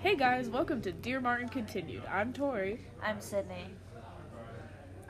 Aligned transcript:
Hey 0.00 0.14
guys, 0.14 0.48
welcome 0.48 0.80
to 0.82 0.92
Dear 0.92 1.18
Martin 1.18 1.48
Continued. 1.48 2.04
I'm 2.08 2.32
Tori. 2.32 2.86
I'm 3.02 3.20
Sydney. 3.20 3.64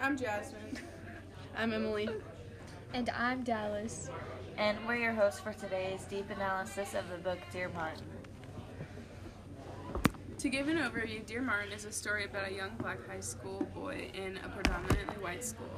I'm 0.01 0.17
Jasmine. 0.17 0.79
I'm 1.57 1.75
Emily. 1.75 2.09
And 2.95 3.11
I'm 3.11 3.43
Dallas. 3.43 4.09
And 4.57 4.79
we're 4.87 4.97
your 4.97 5.13
hosts 5.13 5.41
for 5.41 5.53
today's 5.53 6.05
deep 6.05 6.31
analysis 6.31 6.95
of 6.95 7.07
the 7.11 7.19
book 7.19 7.39
Dear 7.53 7.69
Martin. 7.69 8.07
To 10.39 10.49
give 10.49 10.69
an 10.69 10.79
overview, 10.79 11.25
Dear 11.27 11.43
Martin 11.43 11.73
is 11.73 11.85
a 11.85 11.93
story 11.93 12.25
about 12.25 12.51
a 12.51 12.55
young 12.55 12.71
black 12.79 13.07
high 13.07 13.21
school 13.21 13.69
boy 13.75 14.11
in 14.15 14.39
a 14.39 14.49
predominantly 14.49 15.23
white 15.23 15.45
school. 15.45 15.69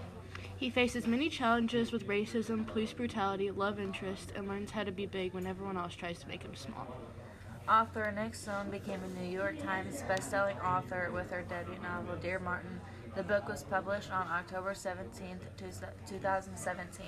He 0.56 0.70
faces 0.70 1.08
many 1.08 1.28
challenges 1.28 1.90
with 1.90 2.06
racism, 2.06 2.64
police 2.64 2.92
brutality, 2.92 3.50
love 3.50 3.80
interest, 3.80 4.32
and 4.36 4.46
learns 4.46 4.70
how 4.70 4.84
to 4.84 4.92
be 4.92 5.06
big 5.06 5.34
when 5.34 5.48
everyone 5.48 5.76
else 5.76 5.96
tries 5.96 6.20
to 6.20 6.28
make 6.28 6.44
him 6.44 6.54
small. 6.54 6.86
Author 7.70 8.10
Nic 8.10 8.34
Stone 8.34 8.68
became 8.70 8.98
a 9.04 9.20
New 9.20 9.30
York 9.30 9.62
Times 9.62 10.02
bestselling 10.08 10.60
author 10.64 11.12
with 11.14 11.30
her 11.30 11.42
debut 11.42 11.80
novel, 11.80 12.16
Dear 12.16 12.40
Martin. 12.40 12.80
The 13.14 13.22
book 13.22 13.48
was 13.48 13.62
published 13.62 14.10
on 14.10 14.26
October 14.26 14.74
17, 14.74 15.38
2017. 16.04 17.06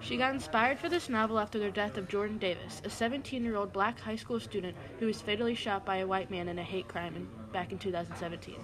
She 0.00 0.16
got 0.16 0.32
inspired 0.32 0.78
for 0.78 0.88
this 0.88 1.10
novel 1.10 1.38
after 1.38 1.58
the 1.58 1.70
death 1.70 1.98
of 1.98 2.08
Jordan 2.08 2.38
Davis, 2.38 2.80
a 2.82 2.88
17 2.88 3.44
year 3.44 3.56
old 3.56 3.74
black 3.74 4.00
high 4.00 4.16
school 4.16 4.40
student 4.40 4.74
who 4.98 5.04
was 5.04 5.20
fatally 5.20 5.54
shot 5.54 5.84
by 5.84 5.98
a 5.98 6.06
white 6.06 6.30
man 6.30 6.48
in 6.48 6.58
a 6.58 6.62
hate 6.62 6.88
crime 6.88 7.14
in, 7.14 7.28
back 7.52 7.72
in 7.72 7.78
2017. 7.78 8.56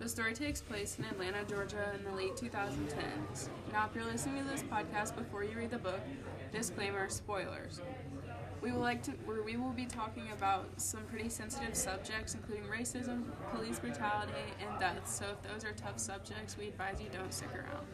The 0.00 0.08
story 0.08 0.34
takes 0.34 0.60
place 0.60 0.98
in 0.98 1.06
Atlanta, 1.06 1.44
Georgia 1.48 1.92
in 1.96 2.04
the 2.04 2.12
late 2.12 2.36
2010s. 2.36 3.48
Now, 3.72 3.88
if 3.88 3.94
you're 3.94 4.04
listening 4.04 4.44
to 4.44 4.50
this 4.50 4.64
podcast 4.64 5.16
before 5.16 5.44
you 5.44 5.56
read 5.56 5.70
the 5.70 5.78
book, 5.78 6.00
disclaimer 6.52 7.08
spoilers. 7.08 7.80
We 8.62 8.70
will 8.70 8.80
like 8.80 9.02
to, 9.02 9.12
we 9.26 9.56
will 9.56 9.72
be 9.72 9.86
talking 9.86 10.30
about 10.32 10.66
some 10.76 11.02
pretty 11.02 11.28
sensitive 11.28 11.74
subjects, 11.74 12.34
including 12.34 12.64
racism, 12.64 13.24
police 13.52 13.80
brutality, 13.80 14.32
and 14.60 14.78
death. 14.78 15.00
So 15.04 15.24
if 15.32 15.42
those 15.50 15.64
are 15.64 15.72
tough 15.72 15.98
subjects, 15.98 16.56
we 16.56 16.68
advise 16.68 17.00
you 17.00 17.08
don't 17.12 17.34
stick 17.34 17.52
around. 17.52 17.86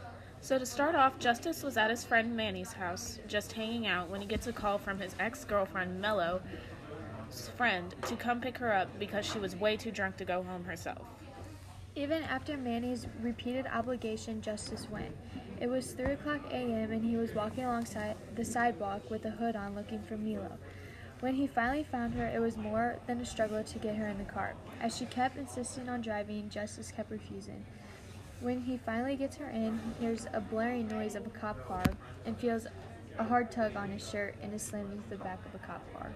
So 0.42 0.58
to 0.58 0.66
start 0.66 0.94
off, 0.94 1.18
Justice 1.18 1.62
was 1.62 1.78
at 1.78 1.88
his 1.88 2.04
friend 2.04 2.36
Manny's 2.36 2.74
house, 2.74 3.18
just 3.26 3.52
hanging 3.52 3.86
out, 3.86 4.10
when 4.10 4.20
he 4.20 4.26
gets 4.26 4.46
a 4.46 4.52
call 4.52 4.76
from 4.76 4.98
his 4.98 5.14
ex-girlfriend 5.18 6.00
Melo's 6.02 6.42
friend 7.56 7.94
to 8.06 8.14
come 8.14 8.40
pick 8.40 8.58
her 8.58 8.72
up 8.72 8.88
because 8.98 9.24
she 9.24 9.38
was 9.38 9.56
way 9.56 9.76
too 9.76 9.90
drunk 9.90 10.18
to 10.18 10.24
go 10.26 10.42
home 10.42 10.64
herself. 10.64 11.06
Even 11.96 12.22
after 12.24 12.58
Manny's 12.58 13.06
repeated 13.20 13.66
obligation, 13.66 14.42
Justice 14.42 14.86
went. 14.90 15.16
It 15.60 15.68
was 15.68 15.90
3 15.92 16.12
o'clock 16.12 16.40
a.m., 16.52 16.92
and 16.92 17.04
he 17.04 17.16
was 17.16 17.34
walking 17.34 17.64
alongside 17.64 18.16
the 18.36 18.44
sidewalk 18.44 19.10
with 19.10 19.24
a 19.24 19.30
hood 19.30 19.56
on 19.56 19.74
looking 19.74 20.00
for 20.02 20.16
Milo. 20.16 20.56
When 21.18 21.34
he 21.34 21.48
finally 21.48 21.82
found 21.82 22.14
her, 22.14 22.28
it 22.28 22.38
was 22.40 22.56
more 22.56 23.00
than 23.08 23.20
a 23.20 23.26
struggle 23.26 23.64
to 23.64 23.78
get 23.80 23.96
her 23.96 24.06
in 24.06 24.18
the 24.18 24.24
car. 24.24 24.54
As 24.80 24.96
she 24.96 25.04
kept 25.04 25.36
insisting 25.36 25.88
on 25.88 26.00
driving, 26.00 26.48
Justice 26.48 26.92
kept 26.92 27.10
refusing. 27.10 27.66
When 28.40 28.60
he 28.60 28.76
finally 28.76 29.16
gets 29.16 29.36
her 29.36 29.48
in, 29.48 29.80
he 29.80 30.06
hears 30.06 30.28
a 30.32 30.40
blaring 30.40 30.86
noise 30.86 31.16
of 31.16 31.26
a 31.26 31.30
cop 31.30 31.66
car 31.66 31.82
and 32.24 32.38
feels 32.38 32.68
a 33.18 33.24
hard 33.24 33.50
tug 33.50 33.74
on 33.74 33.90
his 33.90 34.08
shirt 34.08 34.36
and 34.40 34.54
is 34.54 34.62
slammed 34.62 34.92
into 34.92 35.08
the 35.08 35.16
back 35.16 35.44
of 35.44 35.60
a 35.60 35.66
cop 35.66 35.82
car. 35.92 36.12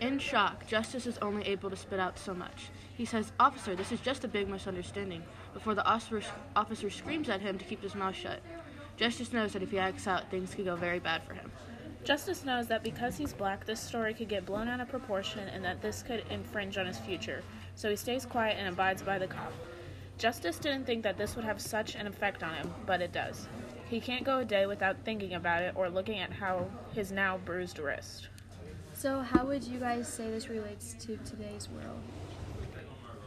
In 0.00 0.18
shock, 0.18 0.66
Justice 0.66 1.06
is 1.06 1.18
only 1.18 1.44
able 1.46 1.70
to 1.70 1.76
spit 1.76 1.98
out 1.98 2.18
so 2.18 2.34
much. 2.34 2.68
He 2.96 3.04
says, 3.04 3.32
Officer, 3.38 3.76
this 3.76 3.92
is 3.92 4.00
just 4.00 4.24
a 4.24 4.28
big 4.28 4.48
misunderstanding, 4.48 5.22
before 5.54 5.74
the 5.74 5.86
officer, 5.86 6.90
screams 6.90 7.28
at 7.28 7.40
him 7.40 7.58
to 7.58 7.64
keep 7.64 7.82
his 7.82 7.94
mouth 7.94 8.16
shut. 8.16 8.40
Justice 8.96 9.32
knows 9.32 9.52
that 9.52 9.62
if 9.62 9.70
he 9.70 9.78
acts 9.78 10.06
out, 10.06 10.30
things 10.30 10.54
could 10.54 10.64
go 10.64 10.76
very 10.76 10.98
bad 10.98 11.22
for 11.22 11.34
him. 11.34 11.50
Justice 12.04 12.44
knows 12.44 12.66
that 12.68 12.82
because 12.82 13.16
he's 13.16 13.32
black, 13.32 13.66
this 13.66 13.80
story 13.80 14.14
could 14.14 14.28
get 14.28 14.46
blown 14.46 14.68
out 14.68 14.80
of 14.80 14.88
proportion 14.88 15.48
and 15.48 15.64
that 15.64 15.82
this 15.82 16.02
could 16.02 16.24
infringe 16.30 16.78
on 16.78 16.86
his 16.86 16.98
future, 16.98 17.42
so 17.74 17.90
he 17.90 17.96
stays 17.96 18.24
quiet 18.24 18.56
and 18.58 18.68
abides 18.68 19.02
by 19.02 19.18
the 19.18 19.26
cop. 19.26 19.52
Justice 20.16 20.58
didn't 20.58 20.84
think 20.84 21.02
that 21.04 21.16
this 21.16 21.36
would 21.36 21.44
have 21.44 21.60
such 21.60 21.94
an 21.94 22.06
effect 22.06 22.42
on 22.42 22.54
him, 22.54 22.74
but 22.86 23.00
it 23.00 23.12
does. 23.12 23.46
He 23.88 24.00
can't 24.00 24.24
go 24.24 24.40
a 24.40 24.44
day 24.44 24.66
without 24.66 25.04
thinking 25.04 25.34
about 25.34 25.62
it 25.62 25.74
or 25.76 25.88
looking 25.88 26.18
at 26.18 26.32
how 26.32 26.68
his 26.92 27.12
now 27.12 27.38
bruised 27.44 27.78
wrist. 27.78 28.28
So, 28.98 29.20
how 29.20 29.44
would 29.44 29.62
you 29.62 29.78
guys 29.78 30.12
say 30.12 30.28
this 30.28 30.48
relates 30.48 30.94
to 30.94 31.16
today's 31.18 31.68
world? 31.68 32.00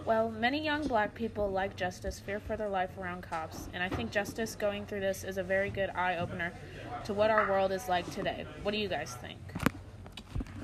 Well, 0.03 0.29
many 0.29 0.61
young 0.61 0.85
black 0.85 1.15
people, 1.15 1.49
like 1.49 1.77
Justice, 1.77 2.19
fear 2.19 2.41
for 2.41 2.57
their 2.57 2.67
life 2.67 2.89
around 2.99 3.21
cops, 3.21 3.69
and 3.73 3.81
I 3.81 3.87
think 3.87 4.11
Justice 4.11 4.57
going 4.57 4.85
through 4.85 4.99
this 4.99 5.23
is 5.23 5.37
a 5.37 5.43
very 5.43 5.69
good 5.69 5.89
eye 5.91 6.17
opener 6.17 6.51
to 7.05 7.13
what 7.13 7.29
our 7.29 7.49
world 7.49 7.71
is 7.71 7.87
like 7.87 8.11
today. 8.11 8.45
What 8.63 8.73
do 8.73 8.79
you 8.79 8.89
guys 8.89 9.15
think? 9.21 9.39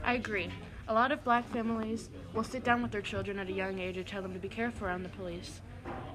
I 0.04 0.16
agree. 0.16 0.50
A 0.90 0.94
lot 0.94 1.14
of 1.14 1.24
black 1.24 1.50
families 1.54 2.10
will 2.34 2.44
sit 2.44 2.66
down 2.66 2.82
with 2.82 2.92
their 2.92 3.02
children 3.02 3.40
at 3.40 3.48
a 3.48 3.54
young 3.54 3.80
age 3.80 3.96
and 3.96 4.06
tell 4.06 4.22
them 4.22 4.34
to 4.34 4.40
be 4.40 4.50
careful 4.50 4.88
around 4.88 5.04
the 5.04 5.10
police 5.10 5.62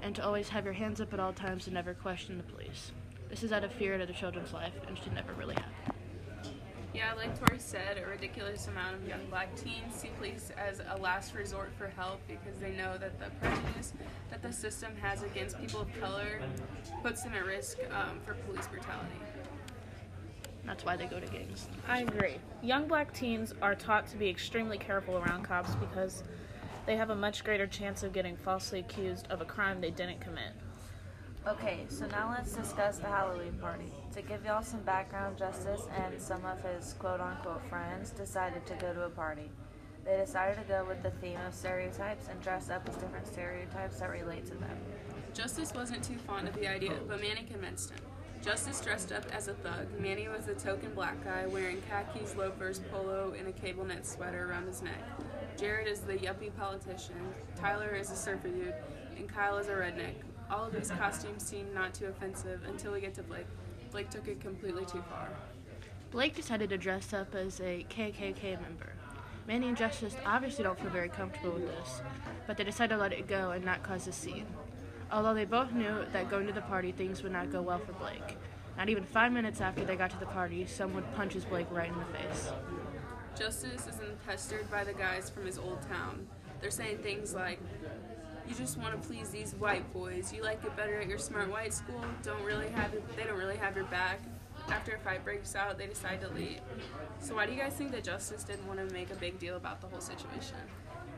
and 0.02 0.14
to 0.16 0.22
always 0.22 0.50
have 0.50 0.66
your 0.66 0.75
hands 0.75 1.00
up 1.00 1.14
at 1.14 1.20
all 1.20 1.32
times 1.32 1.66
and 1.66 1.72
never 1.72 1.94
question 1.94 2.36
the 2.36 2.42
police. 2.42 2.92
This 3.31 3.42
is 3.42 3.52
out 3.52 3.64
of 3.64 3.72
fear 3.72 3.97
to 3.97 4.04
the 4.04 4.12
children's 4.12 4.52
life 4.52 4.75
and 4.86 4.98
should 4.98 5.14
never 5.14 5.32
really 5.32 5.54
happen. 5.54 5.91
Yeah, 6.94 7.14
like 7.14 7.38
Tori 7.38 7.58
said, 7.58 7.97
a 7.97 8.06
ridiculous 8.06 8.69
amount 8.69 8.97
of 8.97 9.08
young 9.08 9.25
black 9.30 9.54
teens 9.56 9.94
see 9.94 10.10
police 10.19 10.50
as 10.58 10.82
a 10.91 10.98
last 10.98 11.34
resort 11.34 11.72
for 11.78 11.88
help 11.88 12.20
because 12.28 12.58
they 12.60 12.72
know 12.72 12.98
that 12.98 13.19
the 13.19 13.30
prejudice 13.41 13.94
that 14.30 14.42
the 14.42 14.53
system 14.53 14.92
has 15.00 15.22
against 15.22 15.58
people 15.58 15.81
of 15.81 16.00
color 16.00 16.41
puts 17.02 17.22
them 17.22 17.32
at 17.32 17.47
risk 17.47 17.78
um, 17.92 18.20
for 18.26 18.34
police 18.34 18.66
brutality. 18.66 19.08
That's 20.64 20.84
why 20.84 20.97
they 20.97 21.06
go 21.06 21.19
to 21.19 21.26
gangs. 21.26 21.66
I 21.88 22.02
agree. 22.02 22.36
Young 22.62 22.86
black 22.86 23.12
teens 23.14 23.54
are 23.62 23.75
taught 23.75 24.06
to 24.08 24.16
be 24.19 24.28
extremely 24.28 24.76
careful 24.76 25.16
around 25.16 25.44
cops 25.44 25.75
because 25.76 26.22
they 26.84 26.97
have 26.97 27.08
a 27.10 27.14
much 27.14 27.42
greater 27.42 27.66
chance 27.66 28.02
of 28.02 28.12
getting 28.12 28.36
falsely 28.36 28.81
accused 28.81 29.26
of 29.28 29.41
a 29.41 29.44
crime 29.47 29.81
they 29.81 29.91
didn't 29.91 30.20
commit. 30.20 30.52
Okay, 31.44 31.80
so 31.88 32.06
now 32.06 32.30
let's 32.30 32.53
discuss 32.53 32.98
the 32.98 33.08
Halloween 33.08 33.54
party. 33.60 33.92
To 34.14 34.22
give 34.22 34.44
y'all 34.44 34.62
some 34.62 34.80
background, 34.82 35.36
Justice 35.36 35.88
and 36.04 36.20
some 36.20 36.44
of 36.44 36.62
his 36.62 36.92
quote 37.00 37.20
unquote 37.20 37.64
friends 37.69 38.10
decided 38.10 38.64
to 38.66 38.75
go 38.75 38.94
to 38.94 39.06
a 39.06 39.10
party. 39.10 39.50
They 40.04 40.16
decided 40.16 40.56
to 40.58 40.64
go 40.69 40.84
with 40.86 41.02
the 41.02 41.10
theme 41.10 41.38
of 41.44 41.52
stereotypes 41.52 42.28
and 42.31 42.41
dress 42.42 42.70
up 42.70 42.88
as 42.88 42.94
different 42.94 43.26
stereotypes 43.26 43.98
that 43.98 44.10
relate 44.10 44.47
to 44.47 44.54
them. 44.54 44.78
Justice 45.34 45.72
wasn't 45.75 46.04
too 46.04 46.16
fond 46.28 46.47
of 46.47 46.54
the 46.54 46.69
idea, 46.69 46.94
but 47.08 47.20
Manny 47.20 47.42
convinced 47.50 47.91
him. 47.91 47.98
Justice 48.44 48.81
dressed 48.81 49.10
up 49.10 49.25
as 49.32 49.48
a 49.48 49.54
thug. 49.54 49.86
Manny 49.98 50.28
was 50.28 50.47
a 50.47 50.54
token 50.54 50.92
black 50.94 51.25
guy 51.25 51.47
wearing 51.47 51.82
khakis, 51.91 52.36
loafers, 52.36 52.78
polo, 52.92 53.34
and 53.36 53.48
a 53.48 53.52
cable 53.52 53.84
knit 53.84 54.06
sweater 54.06 54.48
around 54.48 54.69
his 54.69 54.81
neck. 54.81 55.02
Jared 55.56 55.88
is 55.88 56.00
the 56.00 56.14
yuppie 56.14 56.54
politician. 56.56 57.16
Tyler 57.56 57.97
is 57.97 58.12
a 58.12 58.16
surfer 58.16 58.48
dude. 58.48 58.75
And 59.16 59.28
Kyle 59.28 59.58
is 59.58 59.69
a 59.69 59.72
redneck. 59.72 60.14
All 60.52 60.66
of 60.66 60.74
these 60.74 60.90
costumes 60.90 61.42
seem 61.42 61.72
not 61.72 61.94
too 61.94 62.06
offensive 62.06 62.60
until 62.68 62.92
we 62.92 63.00
get 63.00 63.14
to 63.14 63.22
Blake. 63.22 63.46
Blake 63.90 64.10
took 64.10 64.28
it 64.28 64.38
completely 64.38 64.84
too 64.84 65.02
far. 65.08 65.30
Blake 66.10 66.36
decided 66.36 66.68
to 66.68 66.76
dress 66.76 67.14
up 67.14 67.34
as 67.34 67.58
a 67.60 67.86
KKK 67.88 68.60
member. 68.60 68.92
Manny 69.48 69.68
and 69.68 69.76
Justice 69.76 70.14
obviously 70.26 70.62
don't 70.62 70.78
feel 70.78 70.90
very 70.90 71.08
comfortable 71.08 71.52
with 71.52 71.66
this, 71.66 72.02
but 72.46 72.58
they 72.58 72.64
decide 72.64 72.90
to 72.90 72.98
let 72.98 73.14
it 73.14 73.26
go 73.26 73.52
and 73.52 73.64
not 73.64 73.82
cause 73.82 74.06
a 74.06 74.12
scene. 74.12 74.44
Although 75.10 75.32
they 75.32 75.46
both 75.46 75.72
knew 75.72 76.04
that 76.12 76.30
going 76.30 76.46
to 76.46 76.52
the 76.52 76.60
party 76.60 76.92
things 76.92 77.22
would 77.22 77.32
not 77.32 77.50
go 77.50 77.62
well 77.62 77.78
for 77.78 77.92
Blake. 77.94 78.36
Not 78.76 78.90
even 78.90 79.04
five 79.04 79.32
minutes 79.32 79.62
after 79.62 79.84
they 79.84 79.96
got 79.96 80.10
to 80.10 80.20
the 80.20 80.26
party, 80.26 80.66
someone 80.66 81.04
punches 81.16 81.46
Blake 81.46 81.66
right 81.70 81.90
in 81.90 81.98
the 81.98 82.04
face. 82.04 82.50
Justice 83.38 83.86
is 83.86 83.98
pestered 84.26 84.70
by 84.70 84.84
the 84.84 84.92
guys 84.92 85.30
from 85.30 85.46
his 85.46 85.58
old 85.58 85.80
town. 85.88 86.26
They're 86.60 86.70
saying 86.70 86.98
things 86.98 87.34
like, 87.34 87.58
you 88.48 88.54
just 88.54 88.76
want 88.78 89.00
to 89.00 89.08
please 89.08 89.30
these 89.30 89.54
white 89.54 89.91
boys. 89.92 90.32
You 90.32 90.42
like 90.42 90.64
it 90.64 90.76
better 90.76 91.00
at 91.00 91.08
your 91.08 91.19
smart 91.19 91.50
white 91.50 91.72
school. 91.72 92.03
Don't 92.22 92.42
really 92.44 92.69
have 92.69 92.92
it. 92.94 93.04
They 93.16 93.25
don't 93.25 93.38
really 93.38 93.56
have 93.56 93.76
your 93.76 93.86
back. 93.86 94.20
After 94.69 94.94
a 94.94 94.98
fight 94.98 95.25
breaks 95.25 95.56
out, 95.56 95.78
they 95.78 95.86
decide 95.86 96.20
to 96.20 96.28
leave. 96.28 96.60
So 97.20 97.34
why 97.34 97.47
do 97.47 97.52
you 97.52 97.58
guys 97.58 97.72
think 97.75 97.91
that 97.92 98.04
Justice 98.04 98.44
didn't 98.44 98.66
want 98.66 98.86
to 98.86 98.94
make 98.94 99.10
a 99.10 99.16
big 99.16 99.38
deal 99.38 99.56
about 99.56 99.81
the 99.81 99.88
whole 99.88 100.00
situation? 100.00 100.56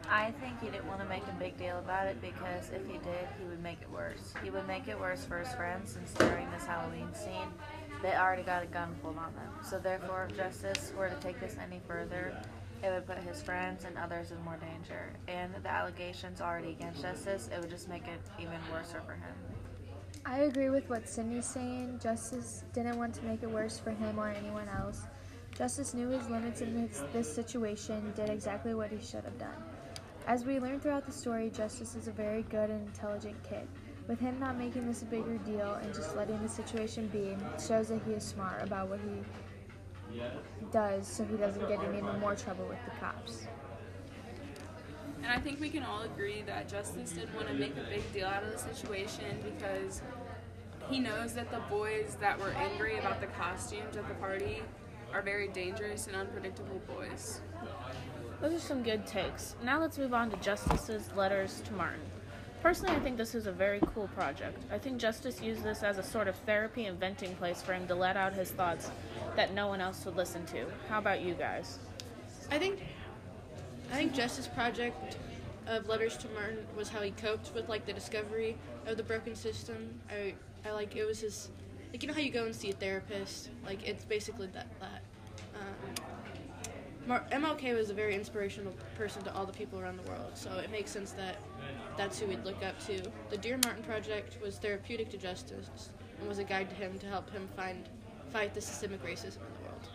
I 0.08 0.32
think 0.32 0.60
he 0.60 0.68
didn't 0.68 0.86
want 0.86 1.00
to 1.00 1.06
make 1.06 1.22
a 1.26 1.36
big 1.38 1.56
deal 1.56 1.78
about 1.78 2.06
it 2.06 2.20
because 2.20 2.70
if 2.70 2.86
he 2.86 2.94
did, 2.98 3.26
he 3.38 3.46
would 3.48 3.62
make 3.62 3.80
it 3.80 3.90
worse. 3.90 4.34
He 4.42 4.50
would 4.50 4.66
make 4.66 4.88
it 4.88 4.98
worse 4.98 5.24
for 5.24 5.38
his 5.38 5.52
friends 5.54 5.92
since 5.92 6.12
during 6.12 6.50
this 6.50 6.64
Halloween 6.64 7.08
scene, 7.14 7.48
they 8.02 8.14
already 8.14 8.42
got 8.42 8.62
a 8.62 8.66
gun 8.66 8.94
pulled 9.02 9.16
on 9.16 9.34
them. 9.34 9.50
So 9.62 9.78
therefore, 9.78 10.28
if 10.28 10.36
Justice 10.36 10.92
were 10.96 11.08
to 11.08 11.16
take 11.16 11.40
this 11.40 11.56
any 11.62 11.80
further, 11.88 12.36
it 12.84 12.92
would 12.92 13.06
put 13.06 13.18
his 13.18 13.42
friends 13.42 13.84
and 13.84 13.96
others 13.96 14.30
in 14.30 14.40
more 14.44 14.58
danger. 14.58 15.14
And 15.26 15.54
the 15.62 15.70
allegations 15.70 16.40
already 16.40 16.72
against 16.72 17.00
Justice, 17.00 17.48
it 17.52 17.58
would 17.60 17.70
just 17.70 17.88
make 17.88 18.06
it 18.06 18.20
even 18.38 18.58
worse 18.70 18.92
for 18.92 19.14
him. 19.14 19.34
I 20.26 20.40
agree 20.40 20.70
with 20.70 20.88
what 20.90 21.08
Sydney's 21.08 21.46
saying. 21.46 22.00
Justice 22.02 22.64
didn't 22.74 22.98
want 22.98 23.14
to 23.14 23.24
make 23.24 23.42
it 23.42 23.50
worse 23.50 23.78
for 23.78 23.90
him 23.90 24.18
or 24.18 24.28
anyone 24.28 24.68
else. 24.68 25.02
Justice 25.56 25.94
knew 25.94 26.08
his 26.08 26.28
limits 26.28 26.60
in 26.60 26.90
this, 27.12 27.32
situation, 27.32 28.12
did 28.16 28.28
exactly 28.28 28.74
what 28.74 28.90
he 28.90 28.98
should 28.98 29.24
have 29.24 29.38
done. 29.38 29.56
As 30.26 30.44
we 30.44 30.58
learn 30.58 30.80
throughout 30.80 31.06
the 31.06 31.12
story, 31.12 31.50
Justice 31.50 31.94
is 31.94 32.08
a 32.08 32.12
very 32.12 32.42
good 32.44 32.70
and 32.70 32.86
intelligent 32.86 33.36
kid. 33.48 33.66
With 34.08 34.18
him 34.18 34.38
not 34.38 34.58
making 34.58 34.86
this 34.86 35.02
a 35.02 35.06
bigger 35.06 35.38
deal 35.38 35.74
and 35.74 35.94
just 35.94 36.16
letting 36.16 36.42
the 36.42 36.48
situation 36.48 37.08
be, 37.08 37.36
shows 37.64 37.88
that 37.88 38.02
he 38.06 38.12
is 38.12 38.24
smart 38.24 38.62
about 38.62 38.88
what 38.88 39.00
he 39.00 39.22
does 40.72 41.06
so 41.06 41.24
he 41.24 41.36
doesn't 41.36 41.68
get 41.68 41.82
in 41.82 41.96
even 41.96 42.18
more 42.20 42.34
trouble 42.34 42.66
with 42.66 42.78
the 42.84 42.90
cops. 43.00 43.46
And 45.22 45.32
I 45.32 45.38
think 45.38 45.60
we 45.60 45.70
can 45.70 45.82
all 45.82 46.02
agree 46.02 46.42
that 46.42 46.68
Justice 46.68 47.12
didn't 47.12 47.34
want 47.34 47.48
to 47.48 47.54
make 47.54 47.72
a 47.78 47.88
big 47.88 48.12
deal 48.12 48.26
out 48.26 48.42
of 48.42 48.52
the 48.52 48.58
situation 48.58 49.42
because 49.42 50.02
he 50.90 51.00
knows 51.00 51.32
that 51.32 51.50
the 51.50 51.60
boys 51.70 52.16
that 52.20 52.38
were 52.38 52.50
angry 52.50 52.98
about 52.98 53.20
the 53.20 53.26
costumes 53.28 53.96
at 53.96 54.06
the 54.06 54.14
party 54.14 54.62
are 55.14 55.22
very 55.22 55.48
dangerous 55.48 56.06
and 56.08 56.16
unpredictable 56.16 56.80
boys. 56.86 57.40
Those 58.40 58.52
are 58.52 58.60
some 58.60 58.82
good 58.82 59.06
takes. 59.06 59.54
Now 59.62 59.80
let's 59.80 59.96
move 59.96 60.12
on 60.12 60.30
to 60.30 60.36
Justice's 60.36 61.08
letters 61.16 61.62
to 61.66 61.72
Martin. 61.72 62.00
Personally, 62.60 62.94
I 62.94 63.00
think 63.00 63.16
this 63.16 63.34
is 63.34 63.46
a 63.46 63.52
very 63.52 63.80
cool 63.94 64.08
project. 64.08 64.58
I 64.72 64.78
think 64.78 64.98
Justice 64.98 65.40
used 65.40 65.62
this 65.62 65.82
as 65.82 65.98
a 65.98 66.02
sort 66.02 66.28
of 66.28 66.36
therapy 66.46 66.86
and 66.86 66.98
venting 66.98 67.34
place 67.36 67.62
for 67.62 67.72
him 67.72 67.86
to 67.88 67.94
let 67.94 68.16
out 68.16 68.32
his 68.32 68.50
thoughts 68.50 68.90
that 69.36 69.52
no 69.54 69.66
one 69.66 69.80
else 69.80 70.04
would 70.04 70.16
listen 70.16 70.44
to. 70.46 70.66
How 70.88 70.98
about 70.98 71.20
you 71.20 71.34
guys? 71.34 71.78
I 72.50 72.58
think 72.58 72.80
I 73.92 73.96
think 73.96 74.14
Justice 74.14 74.48
Project 74.48 75.16
of 75.66 75.88
Letters 75.88 76.16
to 76.18 76.28
Martin 76.30 76.66
was 76.76 76.88
how 76.88 77.00
he 77.00 77.10
coped 77.12 77.54
with 77.54 77.68
like 77.68 77.86
the 77.86 77.92
discovery 77.92 78.56
of 78.86 78.96
the 78.96 79.02
broken 79.02 79.34
system. 79.34 80.00
I 80.10 80.34
I 80.66 80.72
like 80.72 80.96
it 80.96 81.04
was 81.04 81.20
his 81.20 81.48
like 81.92 82.02
you 82.02 82.08
know 82.08 82.14
how 82.14 82.20
you 82.20 82.30
go 82.30 82.44
and 82.44 82.54
see 82.54 82.70
a 82.70 82.74
therapist 82.74 83.50
like 83.64 83.86
it's 83.86 84.04
basically 84.04 84.48
that 84.48 84.66
that. 84.80 85.02
Um, 85.54 86.04
MLK 87.06 87.76
was 87.76 87.90
a 87.90 87.94
very 87.94 88.14
inspirational 88.14 88.72
person 88.96 89.22
to 89.24 89.34
all 89.34 89.44
the 89.44 89.52
people 89.52 89.78
around 89.78 89.98
the 89.98 90.10
world, 90.10 90.30
so 90.32 90.50
it 90.56 90.70
makes 90.70 90.90
sense 90.90 91.12
that 91.12 91.36
that's 91.98 92.18
who 92.18 92.26
we'd 92.26 92.42
look 92.46 92.62
up 92.64 92.78
to. 92.86 92.98
The 93.28 93.36
Dear 93.36 93.58
Martin 93.62 93.82
Project 93.82 94.40
was 94.42 94.56
therapeutic 94.56 95.10
to 95.10 95.18
Justice 95.18 95.90
and 96.18 96.26
was 96.26 96.38
a 96.38 96.44
guide 96.44 96.70
to 96.70 96.74
him 96.76 96.98
to 97.00 97.06
help 97.06 97.30
him 97.30 97.46
find 97.56 97.86
fight 98.34 98.52
the 98.52 98.60
systemic 98.60 99.00
racism 99.04 99.46
in 99.46 99.54
the 99.54 99.62
world. 99.62 99.86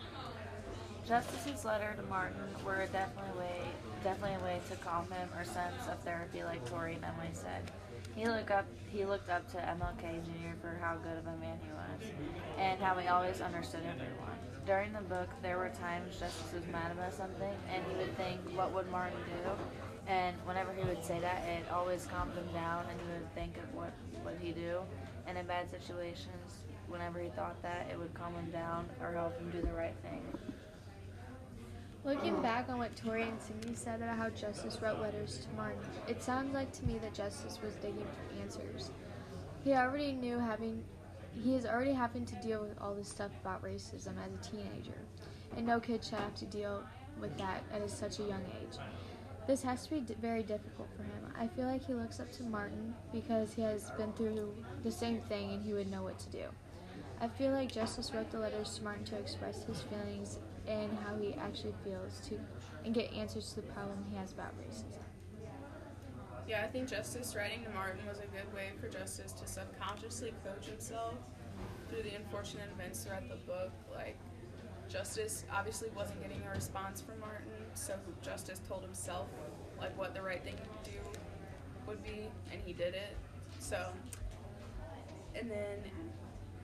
Justice's 1.06 1.62
letter 1.62 1.94
to 1.94 2.02
Martin 2.08 2.40
were 2.64 2.88
definitely 2.90 3.38
way, 3.38 3.60
definitely 4.02 4.36
a 4.40 4.42
way 4.42 4.60
to 4.70 4.76
calm 4.76 5.04
him 5.10 5.28
or 5.36 5.44
sense 5.44 5.84
of 5.92 5.98
therapy, 6.04 6.42
like 6.42 6.64
Tori 6.64 6.94
and 6.94 7.04
Emily 7.04 7.28
said. 7.34 7.70
He 8.16 8.24
looked 8.24 8.50
up, 8.50 8.64
he 8.88 9.04
looked 9.04 9.28
up 9.28 9.46
to 9.52 9.58
MLK 9.58 10.24
Jr. 10.24 10.56
for 10.58 10.78
how 10.80 10.96
good 10.96 11.18
of 11.18 11.26
a 11.26 11.36
man 11.36 11.58
he 11.62 11.70
was, 11.70 12.10
and 12.56 12.80
how 12.80 12.94
he 12.94 13.08
always 13.08 13.42
understood 13.42 13.82
everyone. 13.84 14.38
During 14.64 14.94
the 14.94 15.02
book, 15.02 15.28
there 15.42 15.58
were 15.58 15.68
times 15.78 16.18
Justice 16.18 16.54
was 16.54 16.66
mad 16.72 16.92
about 16.92 17.12
something, 17.12 17.52
and 17.70 17.84
he 17.90 17.96
would 17.98 18.16
think, 18.16 18.40
"What 18.56 18.72
would 18.72 18.90
Martin 18.90 19.20
do?" 19.26 19.50
And 20.06 20.34
whenever 20.46 20.72
he 20.72 20.82
would 20.84 21.04
say 21.04 21.20
that, 21.20 21.44
it 21.44 21.70
always 21.70 22.06
calmed 22.06 22.32
him 22.32 22.48
down, 22.54 22.86
and 22.88 22.98
he 23.02 23.06
would 23.12 23.34
think 23.34 23.58
of 23.58 23.74
what 23.74 23.92
what 24.22 24.36
he 24.40 24.52
do. 24.52 24.80
And 25.26 25.36
in 25.36 25.46
bad 25.46 25.68
situations, 25.68 26.64
whenever 26.90 27.20
he 27.20 27.28
thought 27.30 27.60
that, 27.62 27.88
it 27.90 27.98
would 27.98 28.12
calm 28.14 28.34
him 28.34 28.50
down 28.50 28.88
or 29.00 29.12
help 29.12 29.38
him 29.38 29.50
do 29.50 29.62
the 29.62 29.72
right 29.72 29.94
thing. 30.02 30.22
Looking 32.04 32.40
back 32.40 32.68
on 32.68 32.78
what 32.78 32.96
Tori 32.96 33.22
and 33.22 33.40
Cindy 33.40 33.74
said 33.74 34.00
about 34.00 34.16
how 34.16 34.30
Justice 34.30 34.78
wrote 34.80 35.00
letters 35.00 35.38
to 35.38 35.56
Martin, 35.56 35.80
it 36.08 36.22
sounds 36.22 36.54
like 36.54 36.72
to 36.72 36.86
me 36.86 36.98
that 36.98 37.12
Justice 37.12 37.58
was 37.62 37.74
digging 37.74 38.06
for 38.06 38.42
answers. 38.42 38.90
He 39.64 39.74
already 39.74 40.12
knew 40.12 40.38
having 40.38 40.82
he 41.44 41.54
is 41.54 41.64
already 41.64 41.92
having 41.92 42.24
to 42.26 42.34
deal 42.36 42.60
with 42.60 42.76
all 42.80 42.94
this 42.94 43.08
stuff 43.08 43.30
about 43.40 43.62
racism 43.62 44.14
as 44.24 44.32
a 44.34 44.50
teenager, 44.50 44.98
and 45.56 45.66
no 45.66 45.78
kid 45.78 46.02
should 46.02 46.18
have 46.18 46.34
to 46.36 46.46
deal 46.46 46.82
with 47.20 47.36
that 47.38 47.62
at 47.72 47.88
such 47.88 48.18
a 48.18 48.22
young 48.22 48.44
age. 48.60 48.78
This 49.46 49.62
has 49.62 49.86
to 49.86 49.90
be 49.90 50.14
very 50.20 50.42
difficult 50.42 50.88
for 50.96 51.02
him. 51.02 51.32
I 51.38 51.46
feel 51.48 51.66
like 51.66 51.84
he 51.86 51.94
looks 51.94 52.20
up 52.20 52.30
to 52.32 52.42
Martin 52.44 52.94
because 53.12 53.52
he 53.52 53.62
has 53.62 53.90
been 53.92 54.12
through 54.12 54.54
the 54.82 54.92
same 54.92 55.20
thing 55.22 55.52
and 55.52 55.64
he 55.64 55.72
would 55.72 55.90
know 55.90 56.02
what 56.02 56.18
to 56.20 56.28
do. 56.30 56.44
I 57.20 57.28
feel 57.28 57.52
like 57.52 57.70
Justice 57.70 58.12
wrote 58.14 58.30
the 58.30 58.38
letter 58.38 58.64
to 58.64 58.82
Martin 58.82 59.04
to 59.06 59.16
express 59.16 59.62
his 59.64 59.82
feelings 59.82 60.38
and 60.66 60.90
how 61.04 61.16
he 61.16 61.34
actually 61.34 61.74
feels 61.84 62.20
to 62.28 62.38
and 62.84 62.94
get 62.94 63.12
answers 63.12 63.50
to 63.50 63.56
the 63.56 63.66
problem 63.68 64.04
he 64.10 64.16
has 64.16 64.32
about 64.32 64.58
racism. 64.58 65.02
Yeah, 66.48 66.62
I 66.64 66.68
think 66.68 66.88
Justice 66.88 67.34
writing 67.36 67.62
to 67.64 67.70
Martin 67.70 68.00
was 68.08 68.18
a 68.18 68.26
good 68.26 68.52
way 68.54 68.70
for 68.80 68.88
Justice 68.88 69.32
to 69.32 69.46
subconsciously 69.46 70.32
coach 70.44 70.66
himself 70.66 71.14
through 71.88 72.02
the 72.02 72.14
unfortunate 72.14 72.70
events 72.72 73.04
throughout 73.04 73.28
the 73.28 73.36
book. 73.46 73.70
Like, 73.94 74.16
Justice 74.88 75.44
obviously 75.52 75.90
wasn't 75.94 76.22
getting 76.22 76.42
a 76.42 76.50
response 76.50 77.00
from 77.00 77.20
Martin, 77.20 77.52
so 77.74 77.94
Justice 78.22 78.60
told 78.66 78.82
himself 78.82 79.26
like 79.78 79.96
what 79.96 80.14
the 80.14 80.22
right 80.22 80.42
thing 80.42 80.56
to 80.56 80.90
do 80.90 80.96
would 81.86 82.02
be, 82.02 82.28
and 82.50 82.60
he 82.64 82.72
did 82.72 82.94
it. 82.94 83.16
So, 83.60 83.86
and 85.34 85.50
then 85.50 85.78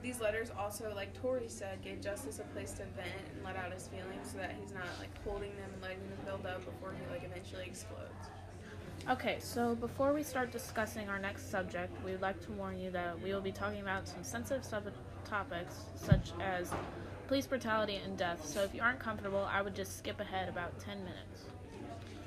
these 0.01 0.19
letters 0.21 0.51
also, 0.57 0.93
like 0.95 1.19
Tori 1.21 1.47
said, 1.47 1.81
gave 1.83 2.01
Justice 2.01 2.39
a 2.39 2.43
place 2.53 2.71
to 2.73 2.83
vent 2.95 3.09
and 3.33 3.43
let 3.43 3.55
out 3.55 3.73
his 3.73 3.87
feelings, 3.87 4.31
so 4.31 4.37
that 4.37 4.55
he's 4.61 4.73
not 4.73 4.87
like 4.99 5.09
holding 5.23 5.55
them 5.55 5.69
and 5.73 5.81
letting 5.81 5.99
them 5.99 6.17
build 6.25 6.45
up 6.45 6.63
before 6.65 6.93
he 6.93 7.13
like 7.13 7.23
eventually 7.23 7.65
explodes. 7.65 8.29
Okay, 9.09 9.37
so 9.39 9.73
before 9.75 10.13
we 10.13 10.21
start 10.21 10.51
discussing 10.51 11.07
our 11.07 11.19
next 11.19 11.49
subject, 11.49 11.93
we 12.03 12.11
would 12.11 12.21
like 12.21 12.41
to 12.45 12.51
warn 12.51 12.77
you 12.77 12.91
that 12.91 13.21
we 13.21 13.33
will 13.33 13.41
be 13.41 13.51
talking 13.51 13.81
about 13.81 14.07
some 14.07 14.23
sensitive 14.23 14.65
sub- 14.65 14.91
topics 15.23 15.75
such 15.95 16.31
as 16.41 16.71
police 17.27 17.47
brutality 17.47 17.99
and 18.03 18.17
death. 18.17 18.45
So 18.45 18.63
if 18.63 18.75
you 18.75 18.81
aren't 18.81 18.99
comfortable, 18.99 19.47
I 19.49 19.61
would 19.61 19.75
just 19.75 19.97
skip 19.97 20.19
ahead 20.19 20.49
about 20.49 20.77
10 20.79 20.97
minutes. 20.99 21.45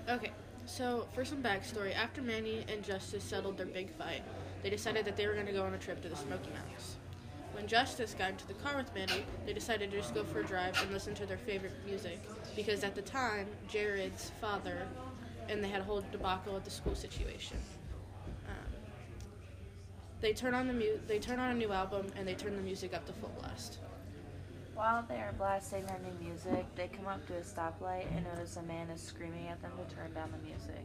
Okay, 0.09 0.33
so 0.65 1.07
for 1.15 1.25
some 1.25 1.43
backstory, 1.43 1.95
after 1.95 2.23
Manny 2.23 2.65
and 2.69 2.83
Justice 2.83 3.25
settled 3.25 3.59
their 3.59 3.67
big 3.67 3.91
fight, 3.97 4.23
they 4.63 4.71
decided 4.71 5.05
that 5.05 5.17
they 5.17 5.27
were 5.27 5.35
going 5.35 5.47
to 5.47 5.53
go 5.53 5.65
on 5.65 5.75
a 5.75 5.79
trip 5.79 6.01
to 6.03 6.09
the 6.09 6.17
Smoky 6.17 6.51
Mountains. 6.51 6.97
When 7.61 7.69
Justice 7.69 8.15
got 8.19 8.31
into 8.31 8.47
the 8.47 8.55
car 8.55 8.79
with 8.79 8.95
Manny, 8.95 9.23
they 9.45 9.53
decided 9.53 9.91
to 9.91 9.99
just 9.99 10.15
go 10.15 10.25
for 10.25 10.41
a 10.41 10.47
drive 10.47 10.81
and 10.81 10.91
listen 10.93 11.15
to 11.17 11.27
their 11.27 11.37
favorite 11.37 11.75
music 11.85 12.19
because 12.57 12.83
at 12.83 12.95
the 12.95 13.03
time, 13.03 13.47
Jared's 13.69 14.33
father 14.41 14.89
and 15.47 15.63
they 15.63 15.69
had 15.69 15.83
a 15.83 15.85
whole 15.85 16.03
debacle 16.11 16.55
with 16.55 16.65
the 16.65 16.71
school 16.71 16.95
situation. 16.95 17.59
Um, 18.49 18.73
they 20.23 20.33
turn 20.33 20.55
on 20.55 20.69
the 20.69 20.73
mu- 20.73 21.01
they 21.07 21.19
turn 21.19 21.39
on 21.39 21.51
a 21.51 21.55
new 21.55 21.71
album 21.71 22.07
and 22.17 22.27
they 22.27 22.33
turn 22.33 22.57
the 22.57 22.63
music 22.63 22.95
up 22.95 23.05
to 23.05 23.13
full 23.13 23.33
blast. 23.39 23.77
While 24.75 25.05
they 25.07 25.17
are 25.17 25.35
blasting 25.37 25.85
their 25.85 25.99
new 25.99 26.27
music, 26.27 26.65
they 26.77 26.89
come 26.89 27.09
up 27.09 27.27
to 27.27 27.35
a 27.35 27.43
stoplight 27.43 28.07
and 28.17 28.25
notice 28.25 28.57
a 28.57 28.63
man 28.63 28.89
is 28.89 29.03
screaming 29.03 29.49
at 29.49 29.61
them 29.61 29.73
to 29.77 29.95
turn 29.95 30.15
down 30.15 30.33
the 30.33 30.49
music. 30.49 30.83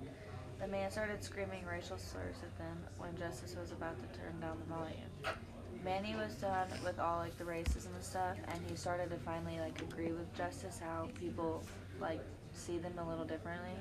The 0.60 0.68
man 0.68 0.92
started 0.92 1.24
screaming 1.24 1.63
racial 1.66 1.98
slurs 1.98 2.36
at 2.44 2.57
them 2.57 2.83
when 2.98 3.16
Justice 3.16 3.56
was 3.57 3.71
about 3.71 3.95
to 3.95 4.19
turn 4.19 4.42
down 4.42 4.57
the 4.60 4.75
volume. 4.75 5.38
Manny 5.85 6.15
was 6.15 6.33
done 6.33 6.67
with 6.83 6.99
all 6.99 7.19
like 7.19 7.37
the 7.37 7.43
racism 7.43 7.93
and 7.93 8.03
stuff, 8.03 8.35
and 8.47 8.59
he 8.67 8.75
started 8.75 9.11
to 9.11 9.17
finally 9.17 9.59
like 9.59 9.79
agree 9.83 10.11
with 10.11 10.35
Justice 10.35 10.81
how 10.83 11.07
people 11.13 11.63
like 12.01 12.19
see 12.53 12.79
them 12.79 12.93
a 12.97 13.07
little 13.07 13.23
differently. 13.23 13.77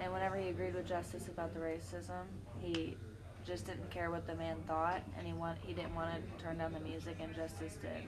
And 0.00 0.12
whenever 0.12 0.36
he 0.36 0.50
agreed 0.50 0.74
with 0.74 0.86
Justice 0.86 1.26
about 1.26 1.52
the 1.52 1.58
racism, 1.58 2.26
he 2.60 2.96
just 3.44 3.66
didn't 3.66 3.90
care 3.90 4.12
what 4.12 4.24
the 4.24 4.36
man 4.36 4.56
thought, 4.68 5.02
and 5.18 5.26
he 5.26 5.32
want 5.32 5.58
he 5.66 5.72
didn't 5.72 5.96
want 5.96 6.14
to 6.14 6.44
turn 6.44 6.58
down 6.58 6.72
the 6.72 6.80
music, 6.80 7.16
and 7.20 7.34
Justice 7.34 7.76
did. 7.82 8.04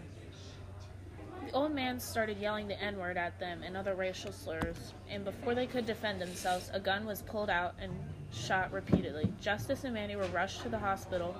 The 1.46 1.52
old 1.52 1.74
man 1.74 1.98
started 1.98 2.38
yelling 2.38 2.68
the 2.68 2.80
N 2.80 2.96
word 2.98 3.16
at 3.16 3.40
them 3.40 3.64
and 3.64 3.76
other 3.76 3.96
racial 3.96 4.30
slurs, 4.30 4.94
and 5.10 5.24
before 5.24 5.56
they 5.56 5.66
could 5.66 5.86
defend 5.86 6.20
themselves, 6.20 6.70
a 6.72 6.78
gun 6.78 7.04
was 7.04 7.22
pulled 7.22 7.50
out 7.50 7.74
and 7.80 7.92
shot 8.32 8.72
repeatedly. 8.72 9.32
Justice 9.40 9.82
and 9.82 9.94
Manny 9.94 10.14
were 10.14 10.28
rushed 10.28 10.62
to 10.62 10.68
the 10.68 10.78
hospital, 10.78 11.34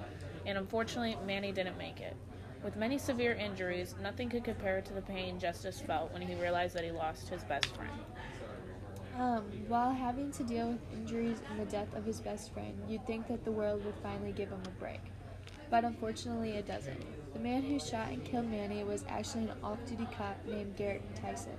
and 0.47 0.59
unfortunately, 0.59 1.17
Manny 1.27 1.53
didn't 1.53 1.79
make 1.79 2.01
it. 2.01 2.17
With 2.63 2.77
many 2.77 2.97
severe 2.97 3.33
injuries, 3.33 3.95
nothing 4.03 4.31
could 4.31 4.45
compare 4.45 4.81
to 4.81 4.93
the 4.95 5.03
pain 5.03 5.39
Justice 5.39 5.81
felt 5.81 6.13
when 6.13 6.23
he 6.23 6.35
realized 6.35 6.75
that 6.75 6.85
he 6.85 6.91
lost 6.91 7.29
his 7.29 7.45
best 7.45 7.67
friend. 7.77 7.91
Um, 9.19 9.45
while 9.69 9.93
having 9.93 10.33
to 10.33 10.43
deal 10.43 10.69
with 10.69 10.93
injuries 10.93 11.39
and 11.51 11.61
the 11.61 11.71
death 11.71 11.95
of 11.95 12.05
his 12.05 12.21
best 12.21 12.53
friend, 12.53 12.75
you'd 12.89 13.07
think 13.07 13.29
that 13.29 13.45
the 13.45 13.53
world 13.53 13.85
would 13.85 13.95
finally 14.03 14.33
give 14.33 14.49
him 14.49 14.63
a 14.67 14.81
break. 14.81 15.01
But 15.71 15.85
unfortunately, 15.85 16.53
it 16.53 16.67
doesn't. 16.67 17.33
The 17.35 17.39
man 17.39 17.63
who 17.63 17.79
shot 17.79 18.09
and 18.09 18.25
killed 18.25 18.51
Manny 18.51 18.83
was 18.83 19.05
actually 19.09 19.45
an 19.45 19.53
off 19.63 19.79
duty 19.87 20.09
cop 20.17 20.37
named 20.47 20.77
Garrett 20.77 21.03
Tyson. 21.15 21.57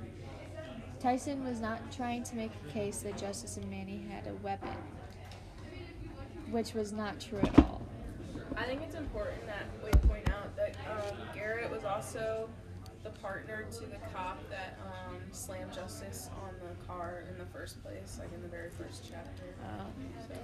Tyson 0.99 1.45
was 1.45 1.59
not 1.59 1.91
trying 1.91 2.23
to 2.23 2.35
make 2.35 2.51
a 2.67 2.71
case 2.73 2.99
that 2.99 3.17
Justice 3.17 3.57
and 3.57 3.69
Manny 3.69 4.05
had 4.09 4.27
a 4.27 4.33
weapon, 4.35 4.75
which 6.49 6.73
was 6.73 6.91
not 6.91 7.19
true 7.19 7.39
at 7.39 7.59
all. 7.59 7.84
I 8.57 8.63
think 8.63 8.81
it's 8.83 8.95
important 8.95 9.45
that 9.47 9.65
we 9.83 9.91
point 10.07 10.29
out 10.29 10.55
that 10.55 10.75
um, 10.89 11.17
Garrett 11.33 11.71
was 11.71 11.83
also 11.83 12.49
the 13.03 13.09
partner 13.11 13.65
to 13.71 13.79
the 13.81 13.97
cop 14.13 14.39
that 14.49 14.79
um, 14.83 15.17
slammed 15.31 15.73
Justice 15.73 16.29
on 16.43 16.53
the 16.59 16.85
car 16.85 17.23
in 17.29 17.37
the 17.37 17.45
first 17.45 17.83
place, 17.83 18.17
like 18.19 18.33
in 18.33 18.41
the 18.41 18.47
very 18.47 18.69
first 18.71 19.03
chapter. 19.07 19.43
So, 20.27 20.35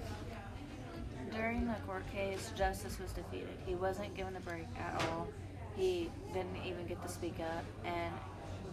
During 1.36 1.66
the 1.68 1.74
court 1.88 2.04
case, 2.12 2.52
Justice 2.56 3.00
was 3.00 3.12
defeated. 3.14 3.50
He 3.66 3.76
wasn't 3.76 4.14
given 4.16 4.36
a 4.36 4.40
break 4.42 4.68
at 4.78 5.02
all. 5.10 5.28
He 5.76 6.12
didn't 6.34 6.58
even 6.66 6.86
get 6.88 7.02
to 7.02 7.10
speak 7.10 7.40
up. 7.40 7.64
And 7.86 8.14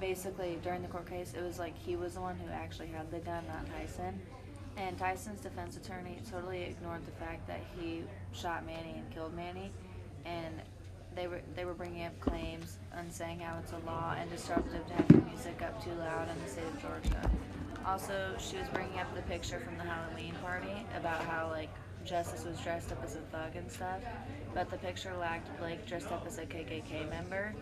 basically, 0.01 0.59
during 0.63 0.83
the 0.83 0.89
court 0.89 1.09
case, 1.09 1.33
it 1.37 1.43
was 1.43 1.59
like 1.59 1.77
he 1.79 1.97
was 1.97 2.15
the 2.15 2.21
one 2.21 2.37
who 2.37 2.51
actually 2.53 2.89
had 2.89 3.11
the 3.11 3.21
gun, 3.21 3.45
not 3.47 3.65
Tyson. 3.79 4.21
And 4.79 4.97
Tyson's 4.97 5.41
defense 5.41 5.77
attorney 5.77 6.19
totally 6.31 6.63
ignored 6.63 7.05
the 7.05 7.25
fact 7.25 7.47
that 7.49 7.61
he 7.77 8.05
shot 8.33 8.65
Manny 8.65 8.95
and 8.97 9.11
killed 9.11 9.35
Manny. 9.35 9.73
And 10.25 10.55
they 11.17 11.27
were 11.27 11.41
they 11.57 11.65
were 11.65 11.75
bringing 11.75 12.07
up 12.07 12.19
claims 12.21 12.79
and 12.93 13.13
saying 13.13 13.41
how 13.41 13.59
it's 13.59 13.73
a 13.73 13.79
law 13.87 14.15
and 14.17 14.31
disruptive 14.31 14.87
to 14.87 14.93
have 14.93 15.11
your 15.11 15.23
music 15.23 15.61
up 15.63 15.83
too 15.83 15.93
loud 15.95 16.29
in 16.31 16.43
the 16.45 16.49
state 16.49 16.65
of 16.65 16.81
Georgia. 16.81 17.31
Also, 17.85 18.35
she 18.39 18.57
was 18.57 18.69
bringing 18.73 18.99
up 19.01 19.13
the 19.17 19.23
picture 19.23 19.59
from 19.59 19.77
the 19.79 19.85
Halloween 19.85 20.35
party 20.43 20.87
about 20.97 21.23
how 21.25 21.49
like 21.51 21.71
Justice 22.05 22.45
was 22.45 22.59
dressed 22.61 22.93
up 22.93 23.03
as 23.03 23.17
a 23.17 23.21
thug 23.33 23.57
and 23.57 23.71
stuff, 23.71 24.01
but 24.55 24.71
the 24.71 24.79
picture 24.79 25.15
lacked 25.19 25.49
Blake 25.59 25.85
dressed 25.87 26.13
up 26.13 26.25
as 26.27 26.39
a 26.39 26.47
KKK 26.47 27.09
member. 27.11 27.55